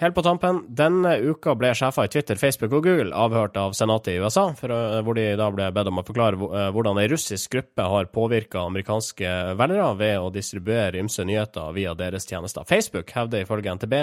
Helt 0.00 0.14
på 0.16 0.22
tampen, 0.24 0.62
denne 0.72 1.10
uka 1.20 1.52
ble 1.60 1.74
sjefer 1.76 2.06
i 2.06 2.08
Twitter, 2.08 2.38
Facebook 2.40 2.72
og 2.72 2.86
Google 2.86 3.12
avhørt 3.12 3.58
av 3.60 3.74
senatet 3.76 4.14
i 4.14 4.22
USA, 4.24 4.46
for, 4.56 4.72
hvor 5.04 5.18
de 5.18 5.26
da 5.36 5.50
ble 5.52 5.66
bedt 5.76 5.90
om 5.90 6.00
å 6.00 6.04
forklare 6.08 6.38
eh, 6.40 6.68
hvordan 6.72 6.96
ei 7.02 7.10
russisk 7.12 7.52
gruppe 7.52 7.84
har 7.92 8.08
påvirka 8.08 8.62
amerikanske 8.62 9.34
velgere 9.60 9.90
ved 10.00 10.14
å 10.22 10.30
distribuere 10.32 11.02
ymse 11.02 11.26
nyheter 11.28 11.76
via 11.76 11.92
deres 11.98 12.24
tjenester. 12.24 12.64
Facebook 12.64 13.12
hevder 13.12 13.44
ifølge 13.44 13.76
NTB 13.76 13.94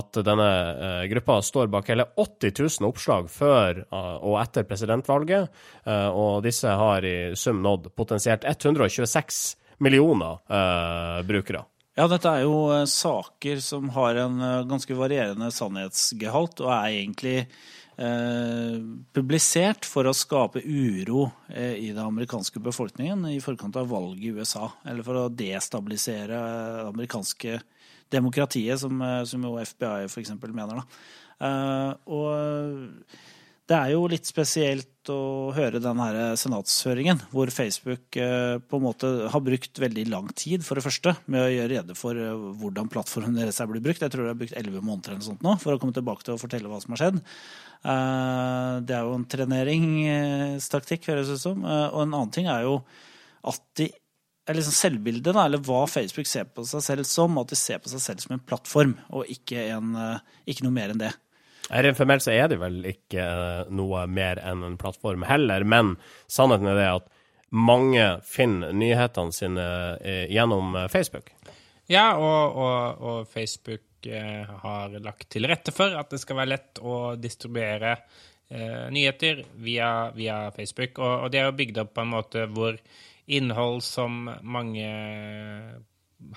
at 0.00 0.20
denne 0.26 0.50
eh, 0.72 1.06
gruppa 1.14 1.38
står 1.46 1.70
bak 1.70 1.94
hele 1.94 2.08
80 2.18 2.56
000 2.58 2.90
oppslag 2.90 3.30
før 3.30 3.84
eh, 3.84 4.12
og 4.18 4.40
etter 4.42 4.66
presidentvalget, 4.66 5.54
eh, 5.86 6.10
og 6.10 6.42
disse 6.50 6.74
har 6.82 7.06
i 7.06 7.16
sum 7.38 7.62
nådd 7.62 7.92
potensielt 7.94 8.42
126 8.42 9.54
millioner 9.78 10.38
eh, 10.48 11.22
brukere. 11.26 11.64
Ja, 11.98 12.06
dette 12.06 12.30
er 12.30 12.44
jo 12.46 12.68
eh, 12.70 12.84
saker 12.86 13.58
som 13.64 13.88
har 13.96 14.20
en 14.22 14.38
eh, 14.40 14.66
ganske 14.70 14.94
varierende 14.94 15.50
sannhetsgehalt, 15.54 16.60
og 16.62 16.70
er 16.70 16.98
egentlig 17.00 17.38
eh, 17.42 18.76
publisert 19.14 19.88
for 19.88 20.06
å 20.06 20.14
skape 20.14 20.62
uro 20.62 21.28
eh, 21.50 21.74
i 21.74 21.88
den 21.90 22.04
amerikanske 22.04 22.62
befolkningen 22.62 23.26
i 23.32 23.40
forkant 23.42 23.80
av 23.80 23.90
valget 23.90 24.28
i 24.28 24.34
USA. 24.38 24.68
Eller 24.86 25.06
for 25.06 25.24
å 25.24 25.32
destabilisere 25.32 26.38
det 26.38 26.86
amerikanske 26.92 27.58
demokratiet, 28.14 28.78
som, 28.80 29.02
eh, 29.02 29.24
som 29.26 29.48
jo 29.48 29.58
FBI 29.58 30.06
f.eks. 30.06 30.36
mener. 30.46 30.78
Da. 30.78 30.86
Eh, 31.48 31.90
og 32.14 33.26
det 33.68 33.76
er 33.76 33.90
jo 33.92 34.06
litt 34.08 34.24
spesielt 34.24 35.10
å 35.12 35.52
høre 35.56 35.80
den 35.82 36.00
her 36.00 36.16
senatshøringen, 36.40 37.20
hvor 37.32 37.50
Facebook 37.52 38.16
eh, 38.16 38.56
på 38.64 38.78
en 38.78 38.84
måte 38.84 39.10
har 39.32 39.42
brukt 39.44 39.80
veldig 39.80 40.06
lang 40.08 40.30
tid, 40.32 40.64
for 40.64 40.78
det 40.78 40.84
første, 40.86 41.12
med 41.28 41.44
å 41.44 41.50
gjøre 41.52 41.70
rede 41.74 41.96
for 41.98 42.16
eh, 42.16 42.46
hvordan 42.62 42.88
plattformen 42.92 43.36
deres 43.36 43.60
er 43.60 43.68
blitt 43.68 43.84
brukt. 43.84 44.00
Jeg 44.04 44.14
tror 44.14 44.24
de 44.24 44.32
har 44.32 44.40
brukt 44.40 44.56
elleve 44.56 44.80
måneder 44.84 45.14
eller 45.14 45.26
sånt 45.26 45.44
nå, 45.44 45.58
for 45.60 45.76
å 45.76 45.82
komme 45.82 45.96
tilbake 45.96 46.24
til 46.24 46.36
å 46.36 46.40
fortelle 46.40 46.72
hva 46.72 46.80
som 46.80 46.96
har 46.96 47.02
skjedd. 47.04 47.20
Eh, 47.20 48.74
Det 48.88 48.96
er 48.96 49.04
jo 49.04 49.14
en 49.18 49.28
treneringstaktikk, 49.36 51.12
høres 51.12 51.28
det 51.28 51.36
ut 51.36 51.44
som. 51.44 51.64
Og 51.68 52.02
en 52.06 52.08
annen 52.08 52.34
ting 52.34 52.48
er 52.48 52.64
jo 52.64 52.80
at 53.48 53.62
de 53.80 53.92
liksom 54.48 54.76
selvbildet, 54.80 55.36
eller 55.36 55.60
hva 55.60 55.84
Facebook 55.92 56.28
ser 56.28 56.48
på 56.48 56.64
seg 56.64 56.80
selv 56.84 57.08
som, 57.08 57.36
at 57.36 57.52
de 57.52 57.60
ser 57.60 57.84
på 57.84 57.92
seg 57.92 58.00
selv 58.00 58.24
som 58.24 58.38
en 58.38 58.44
plattform, 58.48 58.96
og 59.12 59.28
ikke, 59.28 59.68
en, 59.76 59.92
ikke 60.48 60.64
noe 60.64 60.72
mer 60.72 60.96
enn 60.96 61.04
det. 61.04 61.12
Rent 61.68 61.98
formelt 61.98 62.24
så 62.24 62.32
er 62.32 62.48
det 62.50 62.60
vel 62.62 62.80
ikke 62.88 63.22
eh, 63.22 63.70
noe 63.74 64.06
mer 64.10 64.40
enn 64.40 64.64
en 64.66 64.78
plattform 64.80 65.26
heller, 65.28 65.66
men 65.68 65.96
sannheten 66.30 66.70
er 66.72 66.78
det 66.78 66.88
at 66.96 67.10
mange 67.48 68.06
finner 68.28 68.72
nyhetene 68.76 69.32
sine 69.32 69.66
eh, 70.00 70.24
gjennom 70.32 70.76
eh, 70.76 70.88
Facebook. 70.92 71.32
Ja, 71.88 72.10
og, 72.16 72.56
og, 72.56 73.04
og 73.10 73.28
Facebook 73.32 73.84
har 74.62 74.92
lagt 75.02 75.24
til 75.32 75.48
rette 75.50 75.72
for 75.74 75.96
at 75.98 76.12
det 76.12 76.20
skal 76.22 76.36
være 76.38 76.52
lett 76.52 76.78
å 76.86 77.16
distribuere 77.18 77.96
eh, 78.48 78.88
nyheter 78.94 79.44
via, 79.54 80.10
via 80.14 80.50
Facebook. 80.54 80.98
Og, 80.98 81.24
og 81.24 81.32
det 81.32 81.40
er 81.40 81.48
jo 81.48 81.56
bygd 81.58 81.80
opp 81.82 81.94
på 81.96 82.04
en 82.04 82.12
måte 82.12 82.44
hvor 82.52 82.78
innhold 83.28 83.82
som 83.84 84.28
mange 84.42 84.88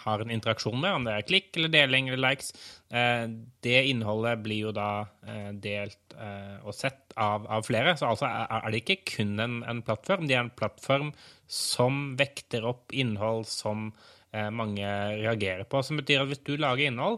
har 0.03 0.19
en 0.19 0.31
interaksjon 0.31 0.77
med, 0.79 0.93
om 0.93 1.05
det 1.07 1.13
er 1.15 1.25
klikk 1.25 1.57
eller 1.57 1.71
deling 1.73 2.09
eller 2.09 2.21
likes, 2.29 2.53
eh, 2.93 3.25
det 3.65 3.79
innholdet 3.89 4.43
blir 4.45 4.67
jo 4.67 4.73
da 4.75 4.89
eh, 5.25 5.49
delt 5.63 6.15
eh, 6.15 6.57
og 6.61 6.75
sett 6.77 7.15
av, 7.15 7.47
av 7.49 7.65
flere. 7.67 7.95
Så 7.97 8.11
altså 8.11 8.29
er, 8.29 8.67
det 8.71 8.83
ikke 8.83 9.15
kun 9.15 9.35
en, 9.41 9.61
en 9.67 9.81
plattform, 9.85 10.27
det 10.29 10.37
er 10.37 10.45
en 10.45 10.53
plattform 10.53 11.11
som 11.51 12.13
vekter 12.19 12.67
opp 12.67 12.93
innhold 12.93 13.47
som 13.49 13.91
mange 14.31 14.87
reagerer 15.19 15.65
på. 15.67 15.81
Som 15.83 15.97
betyr 15.99 16.21
at 16.21 16.29
hvis 16.29 16.45
du 16.47 16.53
lager 16.55 16.87
innhold, 16.87 17.17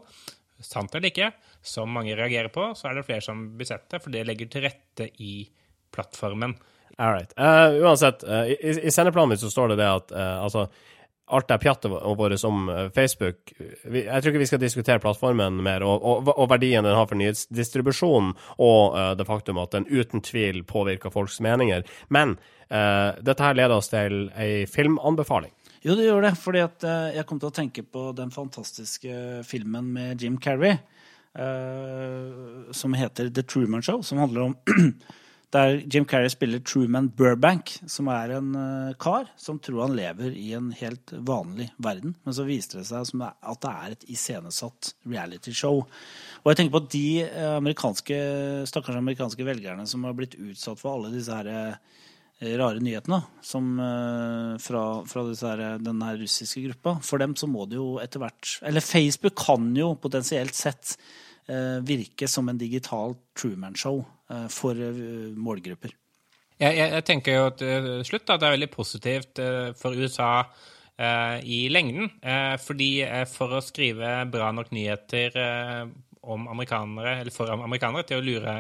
sant 0.65 0.95
eller 0.95 1.12
ikke, 1.12 1.28
som 1.62 1.91
mange 1.93 2.15
reagerer 2.17 2.49
på, 2.49 2.71
så 2.73 2.89
er 2.89 2.97
det 2.97 3.04
flere 3.06 3.21
som 3.21 3.43
blir 3.60 3.69
sett 3.69 3.86
det, 3.93 3.99
for 4.02 4.10
det 4.15 4.23
legger 4.26 4.49
til 4.49 4.65
rette 4.65 5.12
i 5.21 5.36
plattformen. 5.93 6.56
All 6.97 7.13
right. 7.13 7.34
Uh, 7.38 7.86
uansett, 7.86 8.23
uh, 8.23 8.47
i, 8.49 8.80
i 8.84 8.91
sendeplanen 8.91 9.30
min 9.30 9.38
så 9.38 9.49
står 9.49 9.73
det 9.73 9.80
det 9.82 9.89
at 9.89 10.12
uh, 10.13 10.43
altså 10.45 10.67
alt 11.33 11.47
det 11.49 11.57
pjattet 11.63 11.91
vårt 11.91 12.43
om 12.47 12.69
eh, 12.69 12.89
Facebook 12.95 13.53
Jeg 13.57 14.21
tror 14.21 14.31
ikke 14.31 14.41
vi 14.41 14.49
skal 14.49 14.61
diskutere 14.61 15.01
plattformen 15.03 15.61
mer, 15.65 15.83
og, 15.85 16.03
og, 16.03 16.31
og 16.33 16.49
verdien 16.51 16.85
den 16.85 16.95
har 16.95 17.07
for 17.09 17.19
nyhetsdistribusjon, 17.19 18.33
og 18.61 18.95
uh, 18.95 19.11
det 19.17 19.25
faktum 19.27 19.59
at 19.61 19.73
den 19.75 19.87
uten 19.89 20.23
tvil 20.23 20.63
påvirker 20.67 21.13
folks 21.13 21.39
meninger. 21.43 21.83
Men 22.13 22.37
uh, 22.69 23.15
dette 23.19 23.43
her 23.43 23.57
leder 23.57 23.75
oss 23.75 23.91
til 23.91 24.27
ei 24.39 24.65
filmanbefaling. 24.69 25.53
Jo, 25.83 25.97
det 25.99 26.07
gjør 26.07 26.23
det, 26.23 26.33
fordi 26.39 26.61
at 26.63 26.85
jeg 27.17 27.25
kom 27.27 27.41
til 27.41 27.49
å 27.49 27.55
tenke 27.55 27.83
på 27.83 28.05
den 28.15 28.29
fantastiske 28.31 29.41
filmen 29.43 29.89
med 29.91 30.21
Jim 30.23 30.37
Carrey, 30.39 30.77
som 32.71 32.95
heter 32.95 33.27
The 33.35 33.43
Truman 33.43 33.83
Show, 33.83 33.99
som 34.07 34.21
handler 34.21 34.45
om 34.45 34.55
der 35.53 35.75
Jim 35.85 36.05
Carrey 36.09 36.29
spiller 36.29 36.61
Truman 36.65 37.09
Burbank, 37.13 37.75
som 37.89 38.09
er 38.11 38.35
en 38.37 38.53
eh, 38.57 38.95
kar 39.01 39.27
som 39.39 39.59
tror 39.61 39.83
han 39.85 39.97
lever 39.97 40.33
i 40.33 40.51
en 40.57 40.71
helt 40.75 41.13
vanlig 41.27 41.69
verden, 41.77 42.15
men 42.25 42.35
så 42.35 42.45
viser 42.47 42.79
det 42.79 42.87
seg 42.89 43.05
som 43.09 43.25
at 43.25 43.61
det 43.61 43.73
er 43.73 43.95
et 43.95 44.07
iscenesatt 44.15 44.93
realityshow. 45.05 45.83
Og 46.41 46.49
jeg 46.49 46.59
tenker 46.59 46.77
på 46.77 46.85
de 46.95 47.07
eh, 47.27 47.51
amerikanske, 47.59 48.17
stakkars 48.69 48.97
amerikanske 48.99 49.45
velgerne 49.47 49.85
som 49.89 50.07
har 50.07 50.17
blitt 50.17 50.39
utsatt 50.39 50.81
for 50.81 50.95
alle 50.95 51.13
disse 51.13 51.37
her 51.37 51.51
eh, 51.53 51.75
rare 52.59 52.81
nyhetene 52.83 53.21
som, 53.45 53.69
fra, 54.59 54.79
fra 55.07 55.21
her, 55.31 55.61
denne 55.79 56.09
russiske 56.19 56.65
gruppa. 56.65 56.97
For 57.05 57.21
dem 57.21 57.37
så 57.39 57.47
må 57.47 57.63
det 57.71 57.77
jo 57.77 58.01
etter 58.03 58.19
hvert 58.19 58.57
Eller 58.67 58.83
Facebook 58.83 59.37
kan 59.39 59.69
jo 59.77 59.93
potensielt 60.01 60.57
sett 60.57 60.97
virke 61.84 62.27
som 62.32 62.49
en 62.49 62.60
digital 62.60 63.17
Truman-show 63.36 64.03
eh, 64.32 64.47
for 64.51 64.79
eh, 64.79 65.34
målgrupper. 65.36 65.95
Jeg, 66.60 66.77
jeg, 66.77 66.91
jeg 66.93 67.06
tenker 67.08 67.36
jo 67.36 67.49
til 67.60 67.89
slutt 68.08 68.29
at 68.29 68.39
det 68.41 68.47
er 68.47 68.56
veldig 68.58 68.71
positivt 68.71 69.41
eh, 69.43 69.73
for 69.77 69.97
USA 69.97 70.32
eh, 70.97 71.39
i 71.43 71.60
lengden. 71.73 72.12
Eh, 72.21 72.56
fordi 72.62 72.91
eh, 73.08 73.25
for 73.29 73.58
å 73.58 73.63
skrive 73.63 74.15
bra 74.32 74.51
nok 74.56 74.71
nyheter 74.75 75.39
eh, 75.39 75.86
om 76.23 76.47
amerikanere, 76.47 77.17
eller 77.21 77.33
for 77.36 77.51
amerikanere, 77.51 78.05
til 78.07 78.21
å 78.21 78.25
lure 78.25 78.53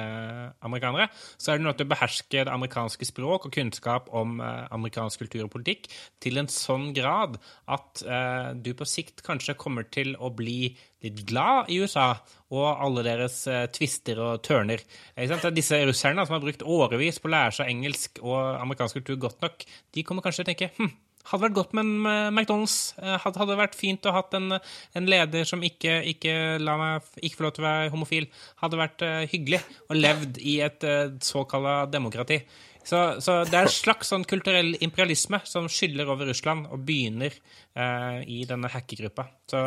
amerikanere, 0.65 1.07
så 1.37 1.53
er 1.53 1.59
det 1.59 1.67
nødt 1.67 1.79
til 1.81 1.87
å 1.87 1.93
beherske 1.93 2.43
det 2.43 2.53
amerikanske 2.53 3.07
språk 3.07 3.47
og 3.47 3.55
kunnskap 3.55 4.09
om 4.15 4.39
eh, 4.43 4.65
amerikansk 4.75 5.23
kultur 5.23 5.45
og 5.45 5.53
politikk 5.55 5.87
til 6.23 6.41
en 6.41 6.49
sånn 6.51 6.91
grad 6.95 7.39
at 7.71 8.03
eh, 8.03 8.49
du 8.59 8.73
på 8.77 8.87
sikt 8.89 9.23
kanskje 9.25 9.57
kommer 9.59 9.87
til 9.87 10.15
å 10.19 10.31
bli 10.35 10.73
litt 11.03 11.23
glad 11.27 11.71
i 11.71 11.79
USA 11.83 12.13
og 12.53 12.67
alle 12.69 13.05
deres 13.05 13.39
eh, 13.51 13.65
twister 13.73 14.19
og 14.23 14.43
tørner. 14.45 14.83
Det 15.15 15.39
er 15.39 15.55
Disse 15.55 15.79
russerne 15.87 16.25
som 16.25 16.37
har 16.37 16.43
brukt 16.43 16.63
årevis 16.63 17.19
på 17.21 17.29
å 17.29 17.35
lære 17.35 17.57
seg 17.59 17.71
engelsk 17.71 18.21
og 18.23 18.37
amerikansk 18.59 18.99
kultur 19.01 19.19
godt 19.27 19.43
nok, 19.43 19.65
de 19.93 20.05
kommer 20.07 20.25
kanskje 20.25 20.43
til 20.43 20.47
å 20.47 20.53
tenke 20.53 20.71
hm, 20.77 20.93
hadde 21.29 21.45
vært 21.45 21.55
godt 21.55 21.75
med 21.77 21.87
en 21.87 22.09
eh, 22.09 22.29
McDonald's. 22.31 22.77
Eh, 22.99 23.15
Hadde, 23.23 23.39
hadde 23.39 23.59
vært 23.59 23.77
fint 23.79 24.09
å 24.09 24.13
ha 24.15 24.23
en, 24.37 24.57
en 24.97 25.07
leder 25.09 25.47
som 25.47 25.63
ikke, 25.63 26.01
ikke, 26.11 26.33
la 26.63 26.75
meg, 26.79 27.07
ikke 27.21 27.39
få 27.39 27.47
lov 27.47 27.55
til 27.55 27.63
å 27.63 27.67
være 27.69 27.93
homofil. 27.93 28.27
Hadde 28.63 28.79
vært 28.79 29.05
uh, 29.05 29.21
hyggelig 29.31 29.61
og 29.87 29.97
levd 29.99 30.39
i 30.43 30.57
et 30.65 30.85
uh, 30.87 31.13
såkalla 31.23 31.75
demokrati. 31.91 32.41
Så, 32.83 32.99
så 33.23 33.37
det 33.47 33.55
er 33.55 33.69
en 33.69 33.71
slags 33.71 34.11
sånn 34.11 34.25
kulturell 34.27 34.73
imperialisme 34.83 35.39
som 35.47 35.69
skyller 35.71 36.09
over 36.11 36.27
Russland 36.27 36.67
og 36.67 36.83
begynner 36.83 37.31
uh, 37.31 38.19
i 38.27 38.41
denne 38.49 38.71
hackergruppa. 38.73 39.29
Så, 39.47 39.61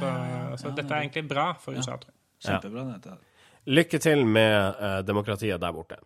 så, 0.00 0.10
så 0.58 0.74
dette 0.74 0.90
er 0.90 1.04
egentlig 1.04 1.28
bra 1.30 1.52
for 1.62 1.78
USA, 1.78 1.94
tror 2.00 2.10
jeg. 2.10 2.18
Kjempebra. 2.46 2.88
dette. 2.96 3.16
Lykke 3.70 4.02
til 4.02 4.26
med 4.26 5.06
demokratiet 5.06 5.62
der 5.62 5.74
borte. 5.74 6.02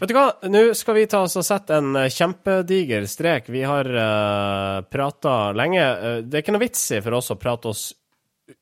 Vet 0.00 0.10
du 0.10 0.14
hva, 0.16 0.26
nå 0.50 0.62
skal 0.78 0.96
vi 0.98 1.06
ta 1.10 1.22
oss 1.26 1.36
og 1.40 1.44
sette 1.46 1.78
en 1.80 1.96
eh, 1.98 2.10
kjempediger 2.12 3.06
strek. 3.10 3.48
Vi 3.52 3.62
har 3.66 3.88
uh, 3.88 4.82
prata 4.92 5.52
lenge. 5.56 5.82
Eh, 5.82 6.20
det 6.26 6.38
er 6.38 6.44
ikke 6.44 6.54
noe 6.56 6.64
vits 6.64 6.84
i 6.94 7.00
for 7.04 7.18
oss 7.18 7.32
å 7.34 7.38
prate 7.40 7.70
oss 7.72 7.88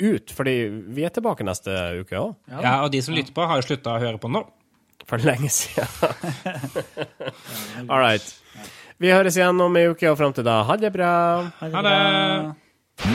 ut, 0.00 0.30
fordi 0.36 0.54
vi 0.94 1.04
er 1.06 1.12
tilbake 1.14 1.44
neste 1.46 1.72
uke 2.02 2.18
òg. 2.20 2.34
Ja, 2.52 2.76
og 2.84 2.92
de 2.94 3.00
som 3.02 3.16
lytter 3.16 3.34
på, 3.34 3.44
har 3.48 3.60
jo 3.60 3.66
slutta 3.70 3.96
å 3.96 4.02
høre 4.02 4.20
på 4.22 4.30
nå. 4.32 4.44
For 5.08 5.18
lenge 5.24 5.48
siden. 5.50 5.88
All 7.90 7.98
right. 7.98 8.22
Vi 9.00 9.10
høres 9.10 9.38
igjen 9.40 9.58
om 9.64 9.78
ei 9.80 9.88
uke, 9.90 10.10
og 10.12 10.18
fram 10.20 10.34
til 10.36 10.44
da, 10.46 10.60
ha 10.68 10.76
det 10.78 10.92
bra. 10.94 11.12
Ha 11.58 11.70
Ha 11.72 11.82
det. 11.82 11.94
bra. 11.94 12.52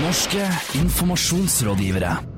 Norske 0.02 0.48
informasjonsrådgivere. 0.82 2.35